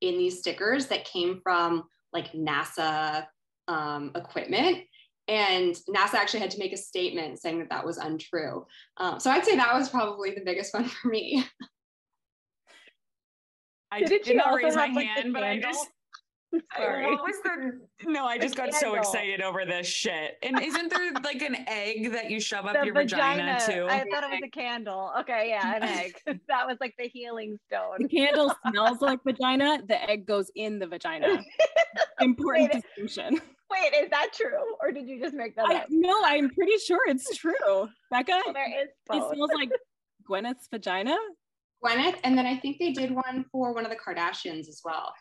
[0.00, 3.26] in these stickers that came from like NASA
[3.66, 4.78] um, equipment.
[5.26, 8.64] And NASA actually had to make a statement saying that that was untrue.
[8.96, 11.44] Um, so I'd say that was probably the biggest one for me.
[13.90, 15.88] I did, did not raise my hand, but I just
[16.76, 17.06] Sorry.
[17.06, 17.80] What was the?
[18.10, 20.38] No, I just got so excited over this shit.
[20.42, 23.86] And isn't there like an egg that you shove up the your vagina, vagina, too?
[23.86, 25.12] I thought it was a candle.
[25.20, 26.14] Okay, yeah, an egg.
[26.48, 27.96] that was like the healing stone.
[27.98, 29.80] The candle smells like vagina.
[29.86, 31.42] The egg goes in the vagina.
[32.20, 33.40] Important Wait, distinction.
[33.70, 35.86] Wait, is that true, or did you just make that I, up?
[35.90, 37.88] No, I'm pretty sure it's true.
[38.10, 38.88] Becca, there is.
[39.06, 39.32] Both.
[39.32, 39.70] It smells like
[40.28, 41.16] Gwyneth's vagina.
[41.84, 45.12] Gwyneth, and then I think they did one for one of the Kardashians as well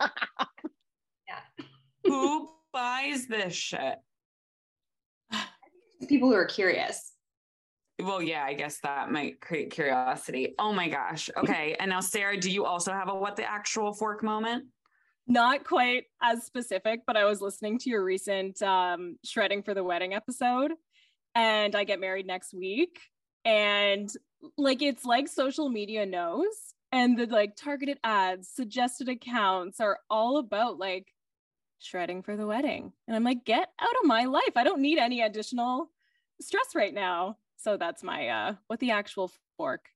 [0.00, 1.40] yeah.
[2.04, 3.96] Who buys this shit?
[6.08, 7.12] People who are curious.
[8.00, 10.54] Well, yeah, I guess that might create curiosity.
[10.58, 11.28] Oh my gosh.
[11.36, 11.74] Okay.
[11.80, 14.66] And now, Sarah, do you also have a what the actual fork moment?
[15.26, 19.84] Not quite as specific, but I was listening to your recent um, Shredding for the
[19.84, 20.72] Wedding episode,
[21.34, 22.98] and I get married next week.
[23.44, 24.08] And
[24.56, 26.46] like, it's like social media knows
[26.92, 31.12] and the like targeted ads suggested accounts are all about like
[31.78, 32.92] shredding for the wedding.
[33.06, 34.56] And i'm like get out of my life.
[34.56, 35.90] I don't need any additional
[36.40, 37.38] stress right now.
[37.56, 39.88] So that's my uh what the actual fork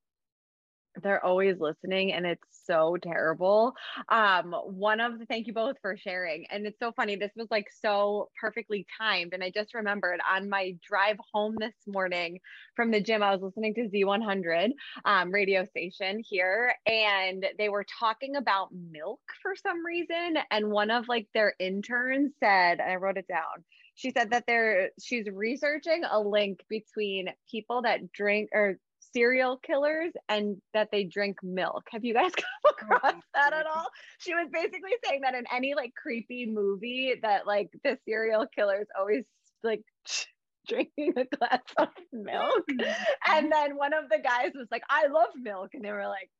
[1.02, 3.74] they're always listening and it's so terrible.
[4.08, 6.46] Um one of the thank you both for sharing.
[6.50, 10.48] And it's so funny this was like so perfectly timed and i just remembered on
[10.48, 12.40] my drive home this morning
[12.74, 14.70] from the gym i was listening to z100
[15.04, 20.90] um, radio station here and they were talking about milk for some reason and one
[20.90, 25.26] of like their interns said and i wrote it down she said that they're she's
[25.26, 28.78] researching a link between people that drink or
[29.12, 31.84] serial killers and that they drink milk.
[31.90, 33.86] Have you guys come oh, across that at all?
[34.18, 38.86] She was basically saying that in any like creepy movie that like the serial killers
[38.98, 39.24] always
[39.62, 39.82] like
[40.68, 42.64] drinking a glass of milk.
[42.70, 43.32] Mm-hmm.
[43.34, 45.70] And then one of the guys was like, I love milk.
[45.74, 46.30] And they were like,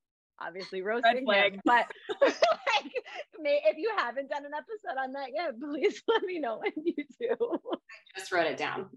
[0.40, 1.60] obviously roasting him.
[1.64, 1.86] But
[2.20, 2.92] like,
[3.40, 6.72] may, if you haven't done an episode on that yet, please let me know when
[6.84, 7.36] you do.
[7.36, 8.88] I just wrote it down.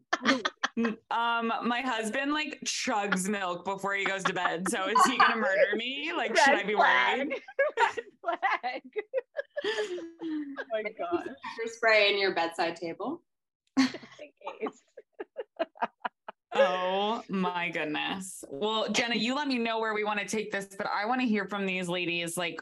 [1.12, 4.70] um, my husband like chugs milk before he goes to bed.
[4.70, 6.12] So is he gonna murder me?
[6.16, 7.20] Like, Red should I be flag.
[7.20, 7.42] worried?
[7.78, 8.82] Red flag.
[9.66, 11.24] oh my god.
[11.24, 13.22] Pepper spray in your bedside table.
[16.56, 18.44] Oh my goodness.
[18.50, 21.22] Well, Jenna, you let me know where we want to take this, but I want
[21.22, 22.62] to hear from these ladies like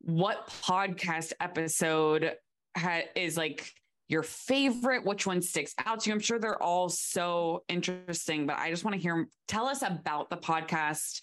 [0.00, 2.34] what podcast episode
[2.76, 3.72] ha- is like
[4.08, 6.14] your favorite, which one sticks out to you.
[6.14, 10.28] I'm sure they're all so interesting, but I just want to hear tell us about
[10.28, 11.20] the podcast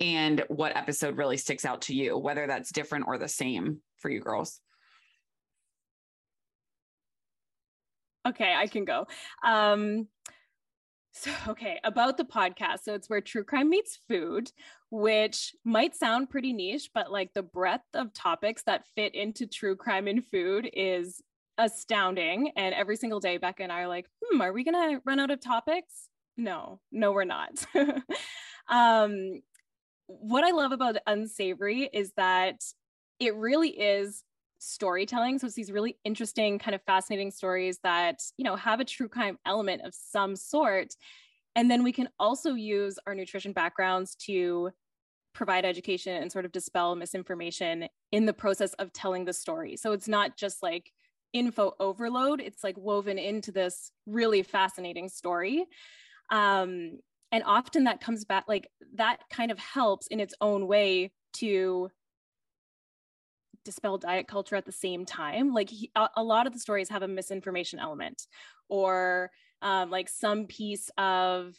[0.00, 4.10] and what episode really sticks out to you, whether that's different or the same for
[4.10, 4.60] you girls.
[8.26, 9.06] Okay, I can go.
[9.44, 10.08] Um,
[11.12, 12.80] so, okay, about the podcast.
[12.84, 14.50] So, it's where true crime meets food,
[14.90, 19.76] which might sound pretty niche, but like the breadth of topics that fit into true
[19.76, 21.22] crime and food is
[21.58, 22.52] astounding.
[22.56, 25.20] And every single day, Becca and I are like, hmm, are we going to run
[25.20, 26.08] out of topics?
[26.36, 27.64] No, no, we're not.
[28.68, 29.42] um,
[30.06, 32.60] what I love about Unsavory is that
[33.20, 34.24] it really is
[34.60, 35.38] storytelling.
[35.38, 39.08] So it's these really interesting, kind of fascinating stories that, you know, have a true
[39.08, 40.94] crime element of some sort.
[41.56, 44.70] And then we can also use our nutrition backgrounds to
[45.32, 49.76] provide education and sort of dispel misinformation in the process of telling the story.
[49.76, 50.92] So it's not just like
[51.32, 55.66] info overload, it's like woven into this really fascinating story.
[56.30, 56.98] Um,
[57.32, 61.90] and often that comes back, like that kind of helps in its own way to
[63.64, 65.52] dispel diet culture at the same time.
[65.52, 68.26] Like he, a, lot of the stories have a misinformation element
[68.68, 69.30] or
[69.62, 71.54] um, like some piece of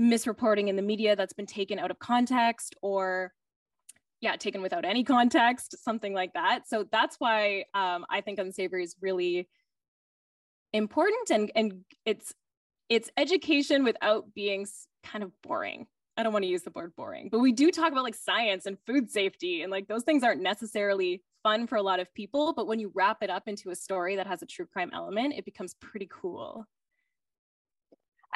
[0.00, 3.32] misreporting in the media that's been taken out of context or
[4.20, 8.84] yeah taken without any context something like that so that's why um, i think unsavory
[8.84, 9.48] is really
[10.74, 11.72] important and and
[12.04, 12.34] it's
[12.90, 14.66] it's education without being
[15.02, 17.92] kind of boring i don't want to use the word boring but we do talk
[17.92, 21.82] about like science and food safety and like those things aren't necessarily fun for a
[21.82, 24.46] lot of people but when you wrap it up into a story that has a
[24.46, 26.66] true crime element it becomes pretty cool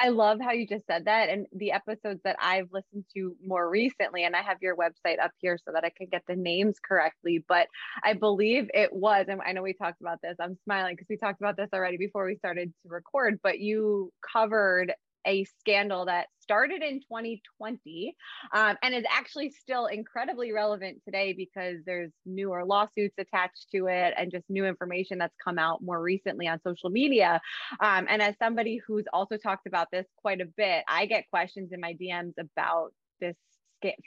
[0.01, 1.29] I love how you just said that.
[1.29, 5.29] And the episodes that I've listened to more recently, and I have your website up
[5.37, 7.45] here so that I can get the names correctly.
[7.47, 7.67] But
[8.03, 10.35] I believe it was, and I know we talked about this.
[10.39, 14.11] I'm smiling because we talked about this already before we started to record, but you
[14.33, 14.93] covered
[15.25, 18.15] a scandal that started in 2020
[18.53, 24.13] um, and is actually still incredibly relevant today because there's newer lawsuits attached to it
[24.17, 27.39] and just new information that's come out more recently on social media.
[27.79, 31.71] Um, and as somebody who's also talked about this quite a bit, I get questions
[31.71, 33.35] in my DMs about this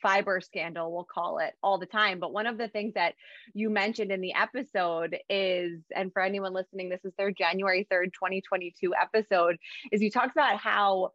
[0.03, 2.21] fiber scandal, we'll call it all the time.
[2.21, 3.15] But one of the things that
[3.55, 8.13] you mentioned in the episode is, and for anyone listening, this is their January 3rd,
[8.13, 9.57] 2022 episode,
[9.93, 11.13] is you talked about how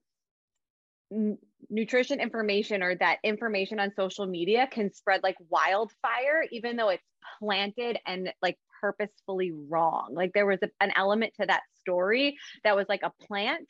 [1.11, 1.37] n-
[1.69, 7.03] nutrition information or that information on social media can spread like wildfire, even though it's
[7.39, 10.09] planted and like purposefully wrong.
[10.13, 13.69] Like there was a, an element to that story that was like a plant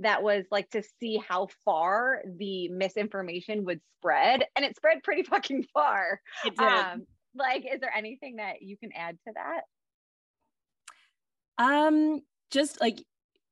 [0.00, 5.22] that was like to see how far the misinformation would spread and it spread pretty
[5.30, 6.20] fucking far.
[6.44, 6.66] It did.
[6.66, 9.62] Um, like is there anything that you can add to that?
[11.62, 13.02] Um just like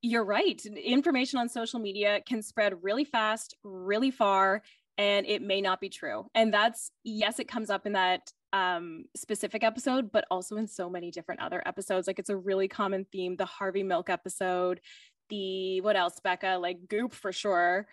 [0.03, 0.61] you're right.
[0.65, 4.63] Information on social media can spread really fast really far
[4.99, 6.27] and it may not be true.
[6.35, 10.89] And that's yes it comes up in that um, specific episode but also in so
[10.89, 12.07] many different other episodes.
[12.07, 14.81] Like it's a really common theme the harvey milk episode
[15.29, 16.59] the what else, Becca?
[16.61, 17.87] Like Goop for sure.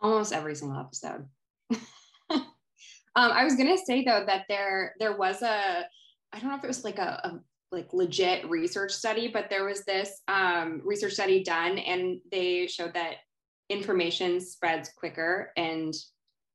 [0.00, 1.26] Almost every single episode.
[2.30, 2.42] um,
[3.16, 5.84] I was gonna say though that there there was a
[6.32, 7.40] I don't know if it was like a, a
[7.72, 12.94] like legit research study, but there was this um, research study done, and they showed
[12.94, 13.16] that
[13.68, 15.94] information spreads quicker and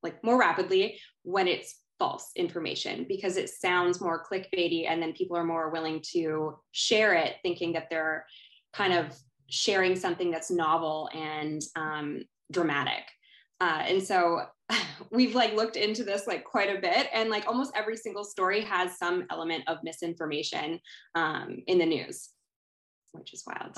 [0.03, 5.37] like more rapidly when it's false information because it sounds more clickbaity and then people
[5.37, 8.25] are more willing to share it thinking that they're
[8.73, 9.17] kind of
[9.49, 13.03] sharing something that's novel and um, dramatic.
[13.61, 14.41] Uh, and so
[15.11, 18.61] we've like looked into this like quite a bit and like almost every single story
[18.61, 20.79] has some element of misinformation
[21.15, 22.29] um, in the news
[23.17, 23.77] which is wild.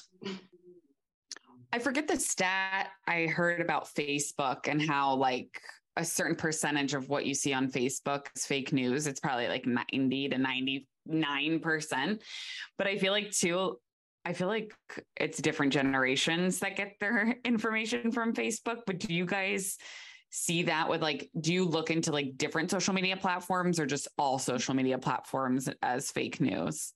[1.72, 5.62] I forget the stat i heard about facebook and how like
[5.98, 9.08] a certain percentage of what you see on facebook is fake news.
[9.08, 12.22] It's probably like 90 to 99 percent.
[12.78, 13.80] But i feel like too
[14.28, 14.74] I feel like
[15.16, 19.78] it's different generations that get their information from Facebook, but do you guys
[20.30, 24.10] see that with like do you look into like different social media platforms or just
[24.18, 26.92] all social media platforms as fake news?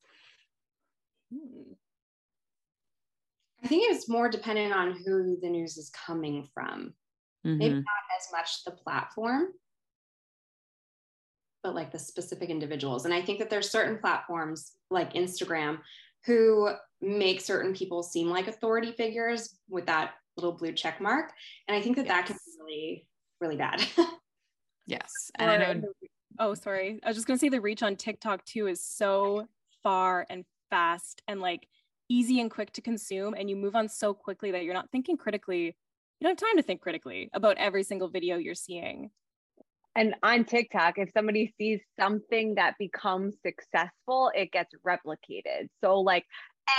[3.63, 6.93] I think it's more dependent on who the news is coming from.
[7.47, 7.57] Mm-hmm.
[7.57, 7.85] Maybe not
[8.19, 9.53] as much the platform,
[11.63, 13.05] but like the specific individuals.
[13.05, 15.77] And I think that there's certain platforms like Instagram
[16.25, 21.31] who make certain people seem like authority figures with that little blue check mark.
[21.67, 22.15] And I think that yes.
[22.15, 23.07] that can be really,
[23.39, 23.83] really bad.
[24.85, 25.31] yes.
[25.39, 25.93] Uh, and or, I know.
[26.39, 26.99] Oh, sorry.
[27.03, 29.47] I was just going to say the reach on TikTok too is so
[29.83, 31.67] far and fast and like
[32.09, 33.33] easy and quick to consume.
[33.37, 35.65] And you move on so quickly that you're not thinking critically.
[35.65, 39.09] You don't have time to think critically about every single video you're seeing
[39.95, 45.67] and on TikTok, if somebody sees something that becomes successful, it gets replicated.
[45.83, 46.25] So, like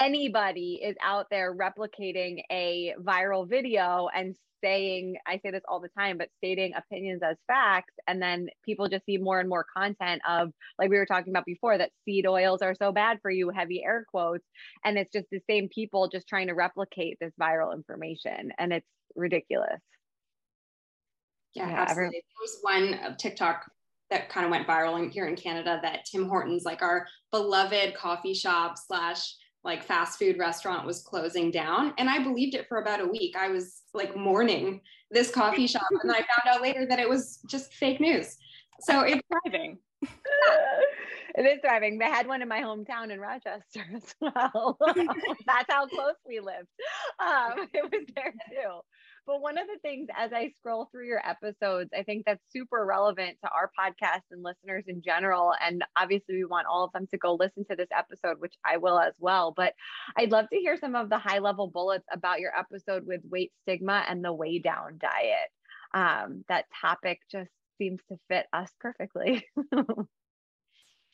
[0.01, 5.89] anybody is out there replicating a viral video and saying, I say this all the
[5.89, 7.95] time, but stating opinions as facts.
[8.07, 11.45] And then people just see more and more content of, like we were talking about
[11.45, 14.45] before, that seed oils are so bad for you, heavy air quotes.
[14.85, 18.53] And it's just the same people just trying to replicate this viral information.
[18.59, 19.81] And it's ridiculous.
[21.55, 22.23] Yeah, yeah absolutely.
[22.23, 23.71] There was one uh, TikTok
[24.11, 28.35] that kind of went viral here in Canada that Tim Hortons, like our beloved coffee
[28.35, 31.95] shop slash like fast food restaurant was closing down.
[31.99, 33.37] And I believed it for about a week.
[33.37, 35.87] I was like mourning this coffee shop.
[35.91, 38.37] And then I found out later that it was just fake news.
[38.81, 39.79] So it's thriving.
[40.03, 41.99] it is thriving.
[41.99, 44.79] They had one in my hometown in Rochester as well.
[45.47, 46.69] That's how close we lived.
[47.21, 48.81] Um, it was there too.
[49.27, 52.85] But one of the things as I scroll through your episodes, I think that's super
[52.85, 55.55] relevant to our podcast and listeners in general.
[55.65, 58.79] And obviously, we want all of them to go listen to this episode, which I
[58.79, 59.53] will as well.
[59.57, 59.75] But
[60.17, 63.53] I'd love to hear some of the high level bullets about your episode with weight
[63.63, 65.51] stigma and the Weigh Down diet.
[65.95, 69.47] Um, that topic just seems to fit us perfectly.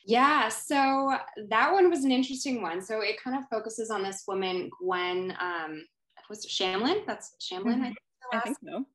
[0.05, 1.13] Yeah, so
[1.49, 2.81] that one was an interesting one.
[2.81, 5.85] So it kind of focuses on this woman, Gwen, um,
[6.29, 7.05] was it Shamblin?
[7.05, 7.81] That's Shamblin, mm-hmm.
[7.81, 7.97] I, think
[8.33, 8.85] I think so.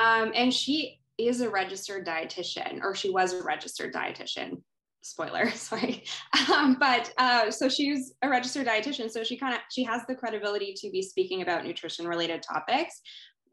[0.00, 4.62] Um, and she is a registered dietitian, or she was a registered dietitian.
[5.02, 6.04] Spoiler, sorry.
[6.52, 10.14] Um, but uh, so she's a registered dietitian, so she kind of she has the
[10.14, 13.00] credibility to be speaking about nutrition related topics,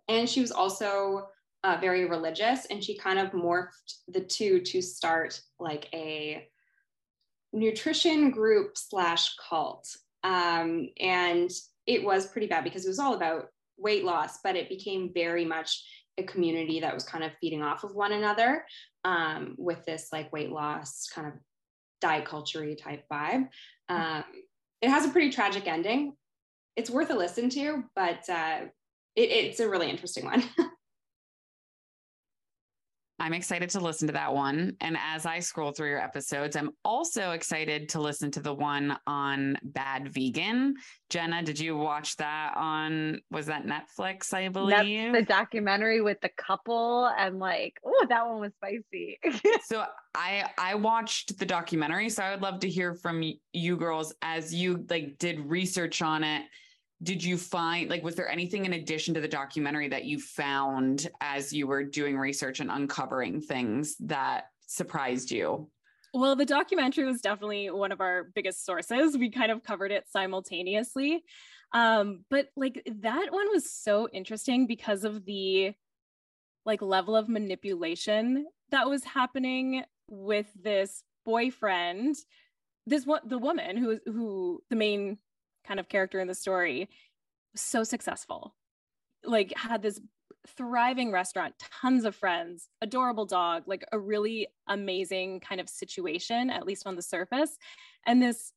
[0.07, 1.27] and she was also
[1.63, 6.47] uh, very religious, and she kind of morphed the two to start like a
[7.51, 9.88] nutrition group slash cult.
[10.23, 11.49] Um, and
[11.89, 15.43] it was pretty bad because it was all about weight loss, but it became very
[15.43, 15.83] much
[16.19, 18.63] a community that was kind of feeding off of one another
[19.05, 21.33] um, with this like weight loss kind of
[21.99, 23.47] diet culture type vibe.
[23.89, 24.23] Um,
[24.83, 26.13] it has a pretty tragic ending.
[26.75, 28.59] It's worth a listen to, but uh,
[29.15, 30.43] it, it's a really interesting one.
[33.20, 34.76] I'm excited to listen to that one.
[34.82, 38.97] And as I scroll through your episodes, I'm also excited to listen to the one
[39.07, 40.76] on bad vegan.
[41.09, 45.11] Jenna, did you watch that on was that Netflix, I believe?
[45.11, 49.20] That's the documentary with the couple and like, oh, that one was spicy.
[49.65, 54.13] so I I watched the documentary, so I would love to hear from you girls
[54.22, 56.43] as you like did research on it
[57.01, 61.09] did you find like was there anything in addition to the documentary that you found
[61.21, 65.69] as you were doing research and uncovering things that surprised you?
[66.13, 69.17] Well the documentary was definitely one of our biggest sources.
[69.17, 71.23] We kind of covered it simultaneously.
[71.71, 75.73] Um, but like that one was so interesting because of the
[76.65, 82.15] like level of manipulation that was happening with this boyfriend
[82.85, 85.17] this one the woman who who the main
[85.70, 86.89] kind of character in the story
[87.55, 88.55] so successful.
[89.24, 89.99] Like had this
[90.47, 96.65] thriving restaurant tons of friends adorable dog like a really amazing kind of situation at
[96.65, 97.57] least on the surface.
[98.05, 98.53] And this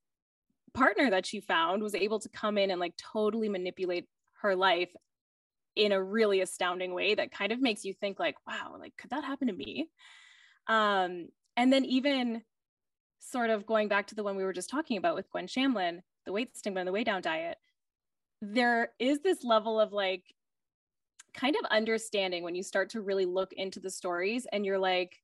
[0.75, 4.07] partner that she found was able to come in and like totally manipulate
[4.41, 4.95] her life
[5.77, 9.11] in a really astounding way that kind of makes you think like wow like could
[9.11, 9.89] that happen to me?
[10.69, 12.43] Um and then even
[13.19, 16.01] sort of going back to the one we were just talking about with Gwen Shamblin
[16.25, 17.59] the weight stigma and the weigh down diet,
[18.41, 20.35] there is this level of like
[21.35, 25.23] kind of understanding when you start to really look into the stories and you're like,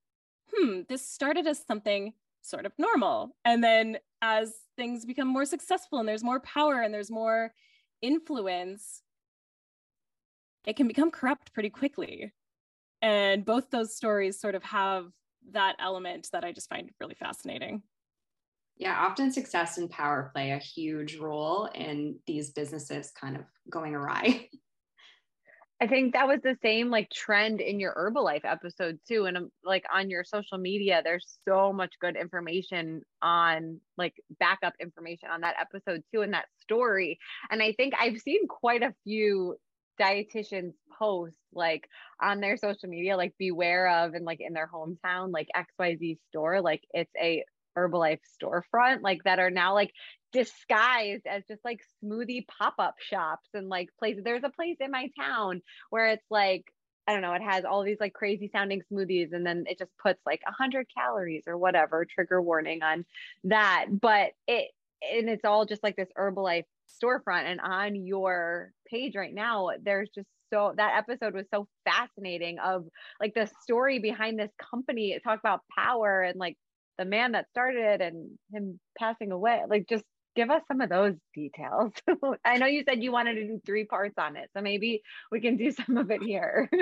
[0.53, 3.35] hmm, this started as something sort of normal.
[3.45, 7.53] And then as things become more successful and there's more power and there's more
[8.01, 9.03] influence,
[10.65, 12.33] it can become corrupt pretty quickly.
[13.01, 15.11] And both those stories sort of have
[15.51, 17.83] that element that I just find really fascinating.
[18.79, 23.93] Yeah, often success and power play a huge role in these businesses kind of going
[23.93, 24.49] awry.
[25.81, 29.25] I think that was the same like trend in your Herbalife episode too.
[29.25, 34.73] And um, like on your social media, there's so much good information on like backup
[34.79, 37.17] information on that episode too, and that story.
[37.49, 39.55] And I think I've seen quite a few
[39.99, 41.87] dietitians post like
[42.21, 46.61] on their social media, like beware of and like in their hometown, like XYZ store,
[46.61, 47.43] like it's a
[47.77, 49.91] Herbalife storefront, like that are now like
[50.31, 54.23] disguised as just like smoothie pop-up shops and like places.
[54.23, 56.65] There's a place in my town where it's like
[57.07, 59.89] I don't know, it has all these like crazy sounding smoothies and then it just
[59.97, 63.03] puts like 100 calories or whatever, trigger warning on
[63.45, 63.87] that.
[63.89, 64.69] But it,
[65.01, 66.65] and it's all just like this Herbalife
[67.03, 67.45] storefront.
[67.45, 72.85] And on your page right now, there's just so that episode was so fascinating of
[73.19, 75.11] like the story behind this company.
[75.13, 76.57] It talked about power and like
[76.99, 80.03] the man that started and him passing away like just
[80.35, 81.91] give us some of those details.
[82.45, 85.41] I know you said you wanted to do three parts on it so maybe we
[85.41, 86.69] can do some of it here.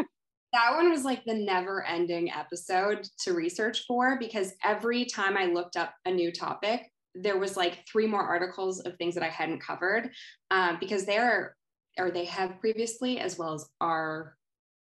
[0.53, 5.45] That one was like the never ending episode to research for because every time i
[5.45, 9.27] looked up a new topic there was like three more articles of things that i
[9.27, 10.09] hadn't covered
[10.49, 11.53] um, because they're
[11.99, 14.37] or they have previously as well as are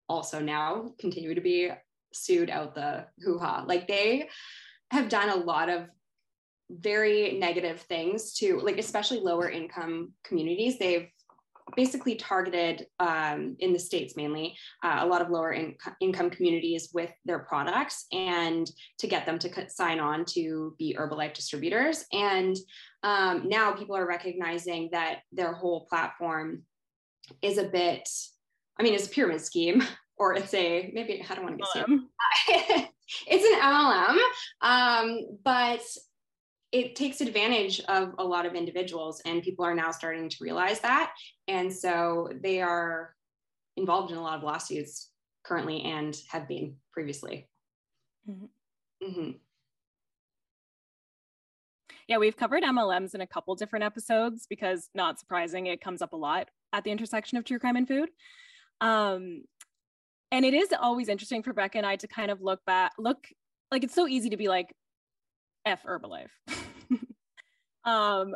[0.09, 1.70] also now continue to be
[2.12, 3.64] sued out the hoo-ha.
[3.66, 4.28] Like they
[4.93, 5.86] have done a lot of
[6.70, 10.78] very negative things to like especially lower income communities.
[10.78, 11.09] They've
[11.76, 16.90] basically targeted um, in the states mainly uh, a lot of lower in- income communities
[16.93, 22.05] with their products and to get them to sign on to be herbalife distributors.
[22.12, 22.57] And
[23.03, 26.62] um, now people are recognizing that their whole platform
[27.40, 28.09] is a bit
[28.78, 29.82] I mean, it's a pyramid scheme,
[30.16, 32.09] or it's a maybe I don't want to
[32.49, 32.88] get
[33.27, 34.19] it's an MLM,
[34.61, 35.83] um, but
[36.73, 40.81] it takes advantage of a lot of individuals, and people are now starting to realize
[40.81, 41.13] that,
[41.49, 43.15] and so they are
[43.77, 45.11] involved in a lot of lawsuits
[45.45, 47.49] currently and have been previously.
[48.29, 49.07] Mm-hmm.
[49.07, 49.31] Mm-hmm.
[52.09, 56.13] Yeah, we've covered MLMs in a couple different episodes because, not surprising, it comes up
[56.13, 58.11] a lot at the intersection of true crime and food.
[58.81, 59.45] Um,
[60.33, 63.28] and it is always interesting for Becca and I to kind of look back, look
[63.70, 64.74] like it's so easy to be like,
[65.66, 66.30] F Herbalife.
[67.85, 68.35] um,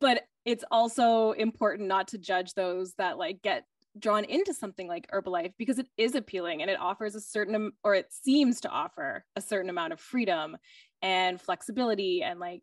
[0.00, 3.64] but it's also important not to judge those that like get
[3.98, 7.94] drawn into something like Herbalife because it is appealing and it offers a certain or
[7.94, 10.56] it seems to offer a certain amount of freedom
[11.02, 12.62] and flexibility and like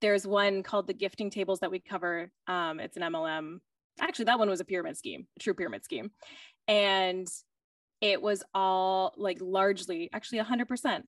[0.00, 3.58] there's one called the gifting tables that we cover um, it's an mlm
[4.00, 6.10] actually that one was a pyramid scheme a true pyramid scheme
[6.68, 7.28] and
[8.04, 11.04] it was all like largely actually 100%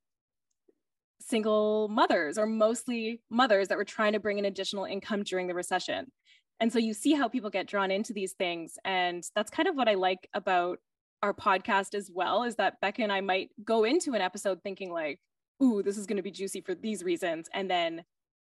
[1.21, 5.55] single mothers or mostly mothers that were trying to bring in additional income during the
[5.55, 6.11] recession.
[6.59, 8.79] And so you see how people get drawn into these things.
[8.83, 10.79] And that's kind of what i like about
[11.23, 14.93] our podcast as well is that becca and i might go into an episode thinking
[14.93, 15.19] like
[15.63, 17.47] ooh this is going to be juicy for these reasons.
[17.53, 18.05] And then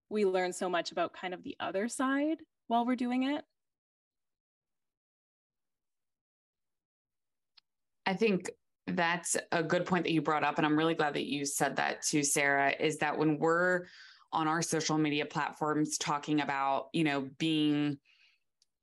[0.09, 2.37] we learn so much about kind of the other side
[2.67, 3.43] while we're doing it
[8.05, 8.49] i think
[8.87, 11.75] that's a good point that you brought up and i'm really glad that you said
[11.75, 13.85] that too sarah is that when we're
[14.35, 17.97] on our social media platforms talking about, you know, being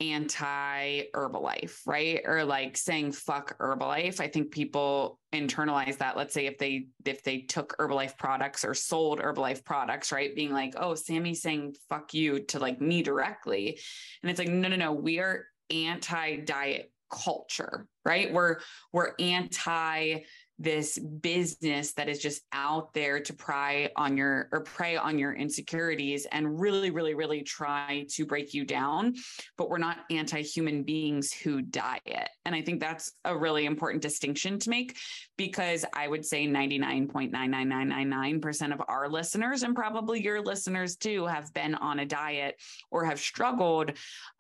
[0.00, 2.22] anti Herbalife, right?
[2.24, 4.18] Or like saying fuck Herbalife.
[4.18, 6.16] I think people internalize that.
[6.16, 10.34] Let's say if they if they took Herbalife products or sold Herbalife products, right?
[10.34, 13.78] Being like, oh, Sammy's saying fuck you to like me directly.
[14.22, 18.32] And it's like, no, no, no, we are anti-diet culture, right?
[18.32, 18.58] We're
[18.92, 20.22] we're anti
[20.62, 25.32] this business that is just out there to pry on your or prey on your
[25.32, 29.12] insecurities and really really really try to break you down
[29.56, 34.56] but we're not anti-human beings who diet and i think that's a really important distinction
[34.58, 34.96] to make
[35.36, 41.74] because i would say 99.99999% of our listeners and probably your listeners too have been
[41.74, 42.54] on a diet
[42.90, 43.90] or have struggled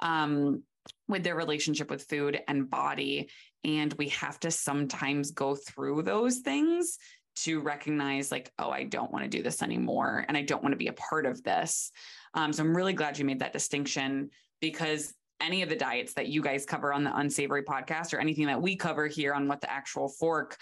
[0.02, 0.62] um,
[1.08, 3.28] with their relationship with food and body
[3.64, 6.98] and we have to sometimes go through those things
[7.34, 10.24] to recognize, like, oh, I don't want to do this anymore.
[10.28, 11.90] And I don't want to be a part of this.
[12.34, 14.30] Um, so I'm really glad you made that distinction
[14.60, 18.46] because any of the diets that you guys cover on the unsavory podcast or anything
[18.46, 20.56] that we cover here on what the actual fork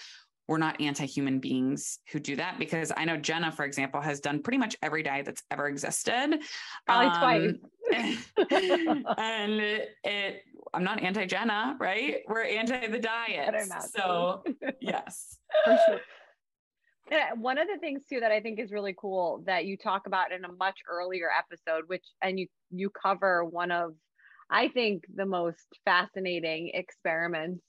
[0.50, 4.42] we're not anti-human beings who do that because I know Jenna, for example, has done
[4.42, 6.40] pretty much every diet that's ever existed.
[6.86, 7.60] Probably um,
[7.92, 8.32] twice.
[9.16, 10.42] and it, it,
[10.74, 12.22] I'm not anti-Jenna, right?
[12.26, 13.54] We're anti the diet.
[13.94, 14.42] So
[14.80, 15.38] yes.
[15.64, 17.20] For sure.
[17.36, 20.32] one of the things too that I think is really cool that you talk about
[20.32, 23.94] in a much earlier episode, which and you you cover one of
[24.50, 27.62] I think the most fascinating experiments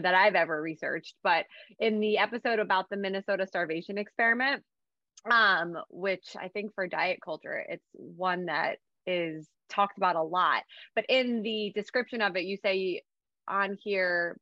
[0.00, 1.14] that I've ever researched.
[1.22, 1.46] But
[1.78, 4.62] in the episode about the Minnesota starvation experiment,
[5.30, 10.62] um, which I think for diet culture, it's one that is talked about a lot.
[10.94, 13.02] But in the description of it, you say
[13.48, 14.38] on here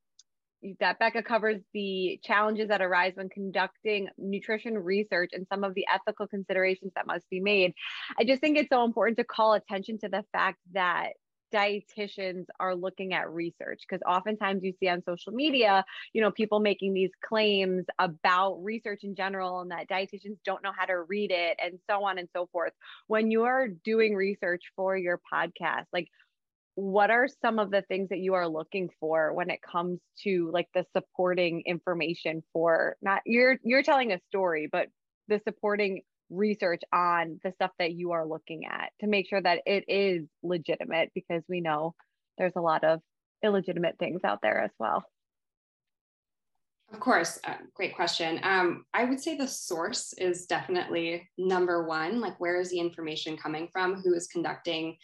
[0.80, 5.86] that Becca covers the challenges that arise when conducting nutrition research and some of the
[5.92, 7.74] ethical considerations that must be made.
[8.18, 11.10] I just think it's so important to call attention to the fact that
[11.54, 16.58] dietitians are looking at research because oftentimes you see on social media you know people
[16.58, 21.30] making these claims about research in general and that dietitians don't know how to read
[21.30, 22.72] it and so on and so forth.
[23.06, 26.08] When you're doing research for your podcast like
[26.76, 30.50] what are some of the things that you are looking for when it comes to
[30.52, 34.88] like the supporting information for not you're you're telling a story but
[35.28, 39.60] the supporting research on the stuff that you are looking at to make sure that
[39.66, 41.94] it is legitimate because we know
[42.38, 43.00] there's a lot of
[43.42, 45.04] illegitimate things out there as well.
[46.92, 48.38] Of course, uh, great question.
[48.42, 52.20] Um, I would say the source is definitely number one.
[52.20, 53.96] Like, where is the information coming from?
[53.96, 54.96] Who is conducting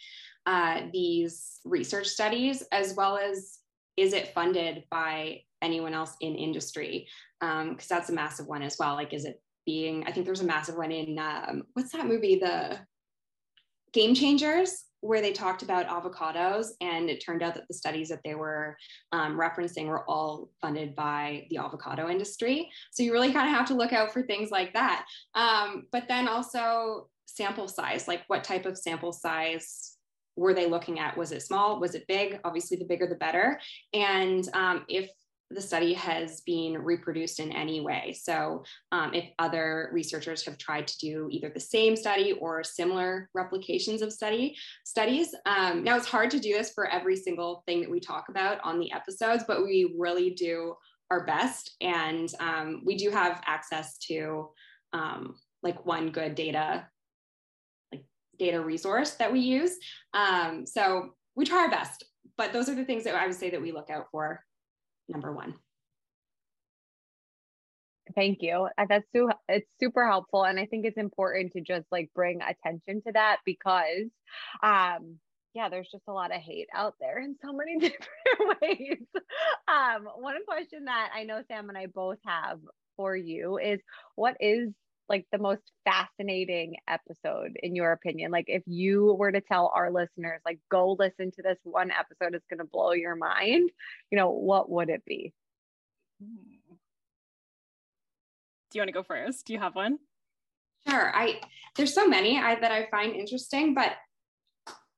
[0.47, 3.59] uh, these research studies, as well as
[3.97, 7.09] is it funded by anyone else in industry?
[7.41, 8.95] Because um, that's a massive one as well.
[8.95, 12.37] Like, is it being i think there's a massive one in um, what's that movie
[12.37, 12.77] the
[13.93, 18.21] game changers where they talked about avocados and it turned out that the studies that
[18.25, 18.77] they were
[19.13, 23.67] um, referencing were all funded by the avocado industry so you really kind of have
[23.67, 28.43] to look out for things like that um, but then also sample size like what
[28.43, 29.97] type of sample size
[30.37, 31.17] were they looking at?
[31.17, 31.79] Was it small?
[31.81, 32.41] Was it big?
[32.45, 33.61] Obviously, the bigger the better.
[33.93, 35.11] And um, if
[35.51, 38.17] the study has been reproduced in any way.
[38.21, 43.29] So, um, if other researchers have tried to do either the same study or similar
[43.35, 47.81] replications of study studies, um, now it's hard to do this for every single thing
[47.81, 50.75] that we talk about on the episodes, but we really do
[51.11, 54.49] our best, and um, we do have access to
[54.93, 56.87] um, like one good data
[57.93, 58.05] like
[58.39, 59.77] data resource that we use.
[60.15, 62.05] Um, so we try our best,
[62.37, 64.41] but those are the things that I would say that we look out for
[65.11, 65.55] number one.
[68.15, 68.69] Thank you.
[68.77, 70.45] Uh, that's so it's super helpful.
[70.45, 74.09] And I think it's important to just like bring attention to that because
[74.63, 75.19] um
[75.53, 78.99] yeah, there's just a lot of hate out there in so many different ways.
[79.67, 82.61] Um, one question that I know Sam and I both have
[82.97, 83.81] for you is
[84.15, 84.69] what is
[85.11, 88.31] like the most fascinating episode in your opinion?
[88.31, 92.35] Like if you were to tell our listeners, like go listen to this one episode,
[92.35, 93.71] it's going to blow your mind,
[94.11, 95.35] you know, what would it be?
[96.21, 99.47] Do you want to go first?
[99.47, 99.99] Do you have one?
[100.89, 101.15] Sure.
[101.15, 101.41] I
[101.77, 103.93] there's so many I, that I find interesting, but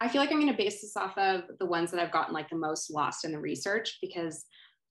[0.00, 2.34] I feel like I'm going to base this off of the ones that I've gotten
[2.34, 4.44] like the most lost in the research because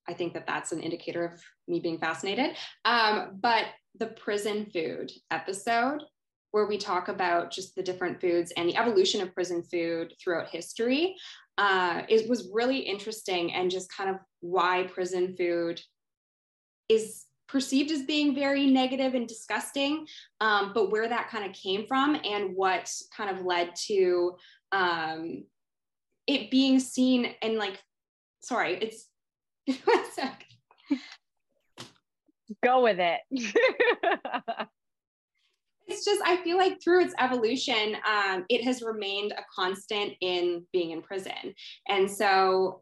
[0.08, 2.56] I think that that's an indicator of me being fascinated.
[2.86, 3.66] Um, but
[3.97, 6.04] the prison food episode,
[6.52, 10.49] where we talk about just the different foods and the evolution of prison food throughout
[10.49, 11.16] history,
[11.58, 15.80] uh, it was really interesting and just kind of why prison food
[16.89, 20.08] is perceived as being very negative and disgusting,
[20.39, 24.36] um, but where that kind of came from and what kind of led to
[24.72, 25.43] um,
[26.28, 27.78] it being seen and like,
[28.41, 29.08] sorry, it's
[29.68, 30.45] one sec.
[32.64, 33.22] Go with it.
[35.88, 40.66] it's just I feel like through its evolution, um, it has remained a constant in
[40.74, 41.53] being in prison,
[41.88, 42.82] and so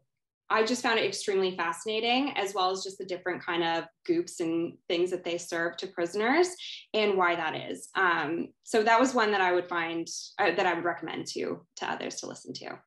[0.52, 4.40] I just found it extremely fascinating, as well as just the different kind of goops
[4.40, 6.48] and things that they serve to prisoners
[6.92, 7.88] and why that is.
[7.94, 10.08] Um, so that was one that I would find
[10.40, 12.78] uh, that I would recommend to to others to listen to.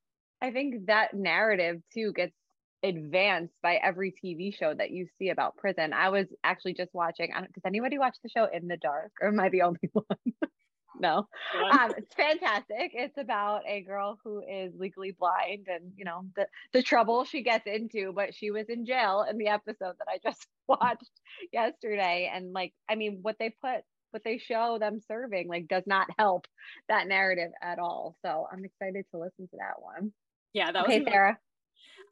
[0.41, 2.35] I think that narrative too gets
[2.83, 5.93] advanced by every TV show that you see about prison.
[5.93, 7.31] I was actually just watching.
[7.33, 10.51] Does anybody watch the show In the Dark, or am I the only one?
[10.99, 11.27] no,
[11.71, 12.91] um, it's fantastic.
[12.93, 17.41] It's about a girl who is legally blind, and you know the the trouble she
[17.41, 18.11] gets into.
[18.13, 21.11] But she was in jail in the episode that I just watched
[21.51, 23.81] yesterday, and like, I mean, what they put
[24.11, 26.45] what they show them serving like does not help
[26.87, 28.15] that narrative at all.
[28.23, 30.11] So I'm excited to listen to that one.
[30.53, 31.39] Yeah, that okay, was Sarah.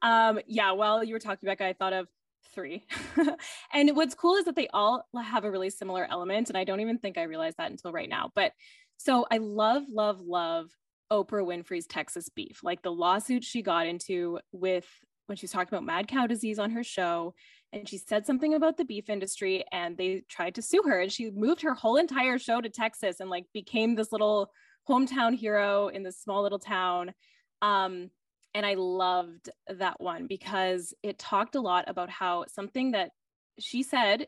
[0.01, 2.07] Um, yeah, while you were talking, Becca, I thought of
[2.53, 2.85] three.
[3.73, 6.49] and what's cool is that they all have a really similar element.
[6.49, 8.31] And I don't even think I realized that until right now.
[8.35, 8.53] But
[8.97, 10.69] so I love, love, love
[11.11, 14.87] Oprah Winfrey's Texas beef, like the lawsuit she got into with
[15.27, 17.33] when she was talking about mad cow disease on her show.
[17.73, 21.01] And she said something about the beef industry and they tried to sue her.
[21.01, 24.51] And she moved her whole entire show to Texas and like became this little
[24.89, 27.13] hometown hero in this small little town.
[27.61, 28.09] Um,
[28.53, 33.11] and I loved that one because it talked a lot about how something that
[33.59, 34.27] she said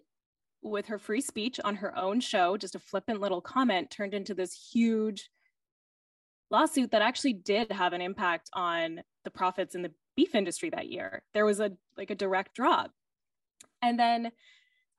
[0.61, 4.33] with her free speech on her own show, just a flippant little comment, turned into
[4.33, 5.29] this huge
[6.49, 10.87] lawsuit that actually did have an impact on the profits in the beef industry that
[10.87, 11.23] year.
[11.33, 12.91] There was a like a direct drop.
[13.81, 14.31] And then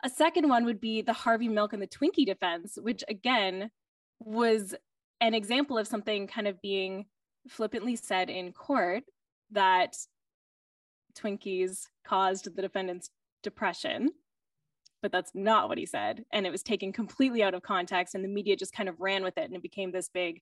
[0.03, 3.71] a second one would be the Harvey Milk and the Twinkie defense, which again
[4.21, 4.75] was
[5.21, 7.07] an example of something kind of being
[7.49, 9.05] flippantly said in court
[9.51, 9.97] that
[11.19, 13.11] Twinkies caused the defendant's
[13.43, 14.11] depression,
[15.03, 16.25] but that's not what he said.
[16.33, 19.23] And it was taken completely out of context, and the media just kind of ran
[19.23, 20.41] with it, and it became this big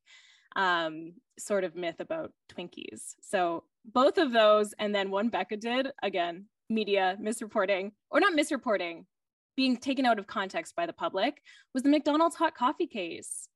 [0.57, 3.14] um, sort of myth about Twinkies.
[3.20, 9.05] So both of those, and then one Becca did again, media misreporting or not misreporting,
[9.57, 11.42] being taken out of context by the public
[11.74, 13.48] was the McDonald's hot coffee case.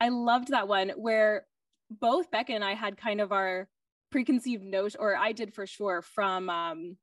[0.00, 1.46] I loved that one where
[1.90, 3.68] both Becca and I had kind of our
[4.12, 6.96] preconceived notion, or I did for sure from um,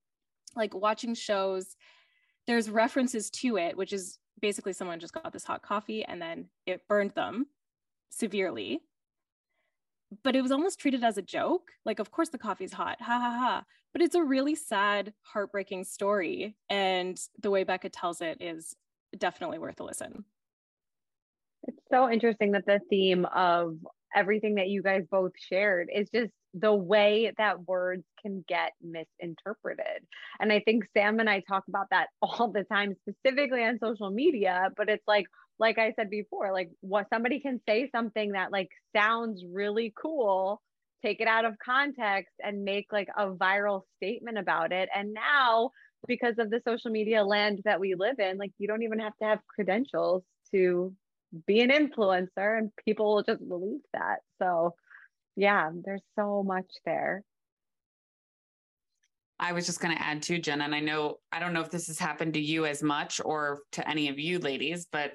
[0.55, 1.75] like watching shows.
[2.47, 6.45] There's references to it, which is basically someone just got this hot coffee and then
[6.65, 7.47] it burned them
[8.09, 8.81] severely.
[10.23, 11.69] But it was almost treated as a joke.
[11.85, 12.97] Like, of course, the coffee's hot.
[12.99, 13.63] Ha ha ha.
[13.93, 16.55] But it's a really sad, heartbreaking story.
[16.69, 18.75] And the way Becca tells it is
[19.15, 20.23] definitely worth a listen.
[21.63, 23.77] It's so interesting that the theme of
[24.15, 30.03] everything that you guys both shared is just the way that words can get misinterpreted.
[30.39, 34.09] And I think Sam and I talk about that all the time, specifically on social
[34.09, 35.25] media, but it's like,
[35.59, 40.61] like I said before, like what somebody can say something that like sounds really cool
[41.03, 44.89] take it out of context and make like a viral statement about it.
[44.93, 45.71] And now,
[46.07, 49.15] because of the social media land that we live in, like you don't even have
[49.21, 50.93] to have credentials to
[51.45, 54.19] be an influencer and people will just believe that.
[54.41, 54.75] So,
[55.39, 57.23] yeah, there's so much there.
[59.39, 61.71] I was just going to add to Jen, and I know I don't know if
[61.71, 65.13] this has happened to you as much or to any of you ladies, but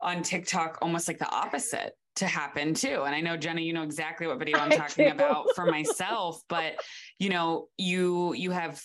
[0.00, 3.02] on TikTok, almost like the opposite to happen too.
[3.02, 6.74] And I know Jenna, you know exactly what video I'm talking about for myself, but
[7.18, 8.80] you know, you you have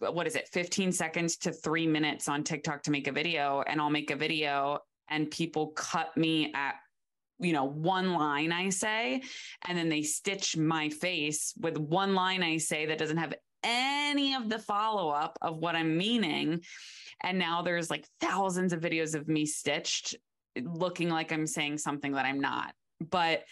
[0.00, 3.80] what is it, 15 seconds to three minutes on TikTok to make a video, and
[3.80, 6.74] I'll make a video and people cut me at
[7.38, 9.20] you know one line i say
[9.66, 13.34] and then they stitch my face with one line i say that doesn't have
[13.66, 16.60] any of the follow up of what i'm meaning.
[17.22, 20.14] And now there's like thousands of videos of me stitched
[20.62, 22.72] looking like i'm saying something that i'm not.
[23.00, 23.44] But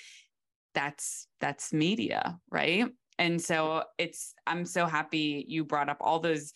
[0.75, 2.87] that's that's media right?
[3.19, 6.53] And so it's i'm so happy you brought up all those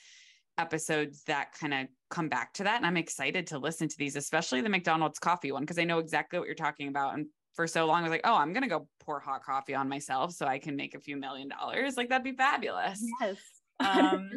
[0.56, 2.76] episodes that kind of come back to that.
[2.76, 5.98] And I'm excited to listen to these, especially the McDonald's coffee one, because I know
[5.98, 7.14] exactly what you're talking about.
[7.14, 9.74] And for so long, I was like, oh, I'm going to go pour hot coffee
[9.74, 11.96] on myself so I can make a few million dollars.
[11.96, 13.02] Like, that'd be fabulous.
[13.20, 13.36] Yes.
[13.80, 14.28] Um,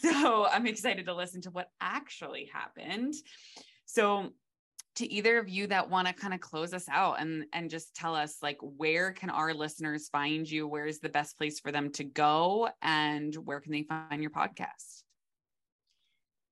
[0.00, 3.14] so I'm excited to listen to what actually happened.
[3.86, 4.30] So,
[4.94, 7.96] to either of you that want to kind of close us out and and just
[7.96, 11.90] tell us like where can our listeners find you where's the best place for them
[11.90, 15.02] to go and where can they find your podcast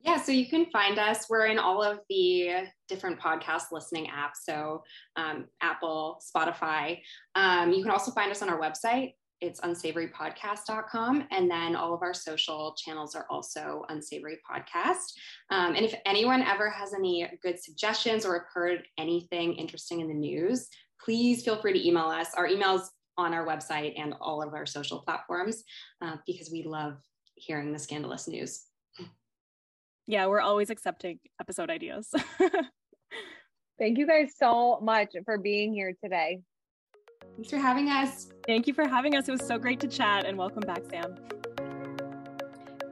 [0.01, 1.27] yeah, so you can find us.
[1.29, 4.45] We're in all of the different podcast listening apps.
[4.45, 4.83] So
[5.17, 7.01] um, Apple, Spotify.
[7.35, 9.15] Um, you can also find us on our website.
[9.41, 11.27] It's unsavorypodcast.com.
[11.31, 15.13] And then all of our social channels are also unsavory podcast.
[15.51, 20.09] Um, and if anyone ever has any good suggestions or have heard anything interesting in
[20.09, 20.69] the news,
[21.05, 22.35] please feel free to email us.
[22.37, 25.65] Our email's on our website and all of our social platforms
[26.03, 26.99] uh, because we love
[27.35, 28.68] hearing the scandalous news
[30.09, 32.09] yeah, we're always accepting episode ideas.
[33.79, 36.41] Thank you guys so much for being here today.
[37.37, 38.33] Thanks for having us.
[38.47, 39.29] Thank you for having us.
[39.29, 41.15] It was so great to chat and welcome back, Sam.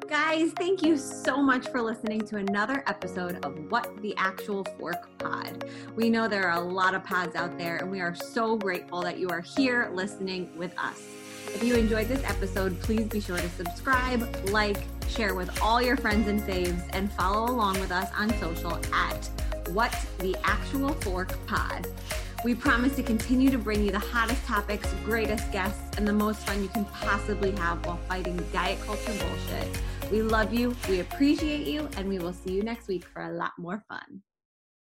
[0.06, 5.18] Guys, thank you so much for listening to another episode of What the Actual Fork
[5.18, 5.64] Pod.
[5.96, 9.00] We know there are a lot of pods out there, and we are so grateful
[9.02, 11.02] that you are here listening with us.
[11.56, 14.76] If you enjoyed this episode, please be sure to subscribe, like,
[15.08, 19.30] share with all your friends and faves, and follow along with us on social at
[19.70, 21.86] What the Actual Fork Pod.
[22.44, 26.40] We promise to continue to bring you the hottest topics, greatest guests, and the most
[26.40, 29.80] fun you can possibly have while fighting diet culture bullshit.
[30.12, 33.32] We love you, we appreciate you, and we will see you next week for a
[33.32, 34.20] lot more fun.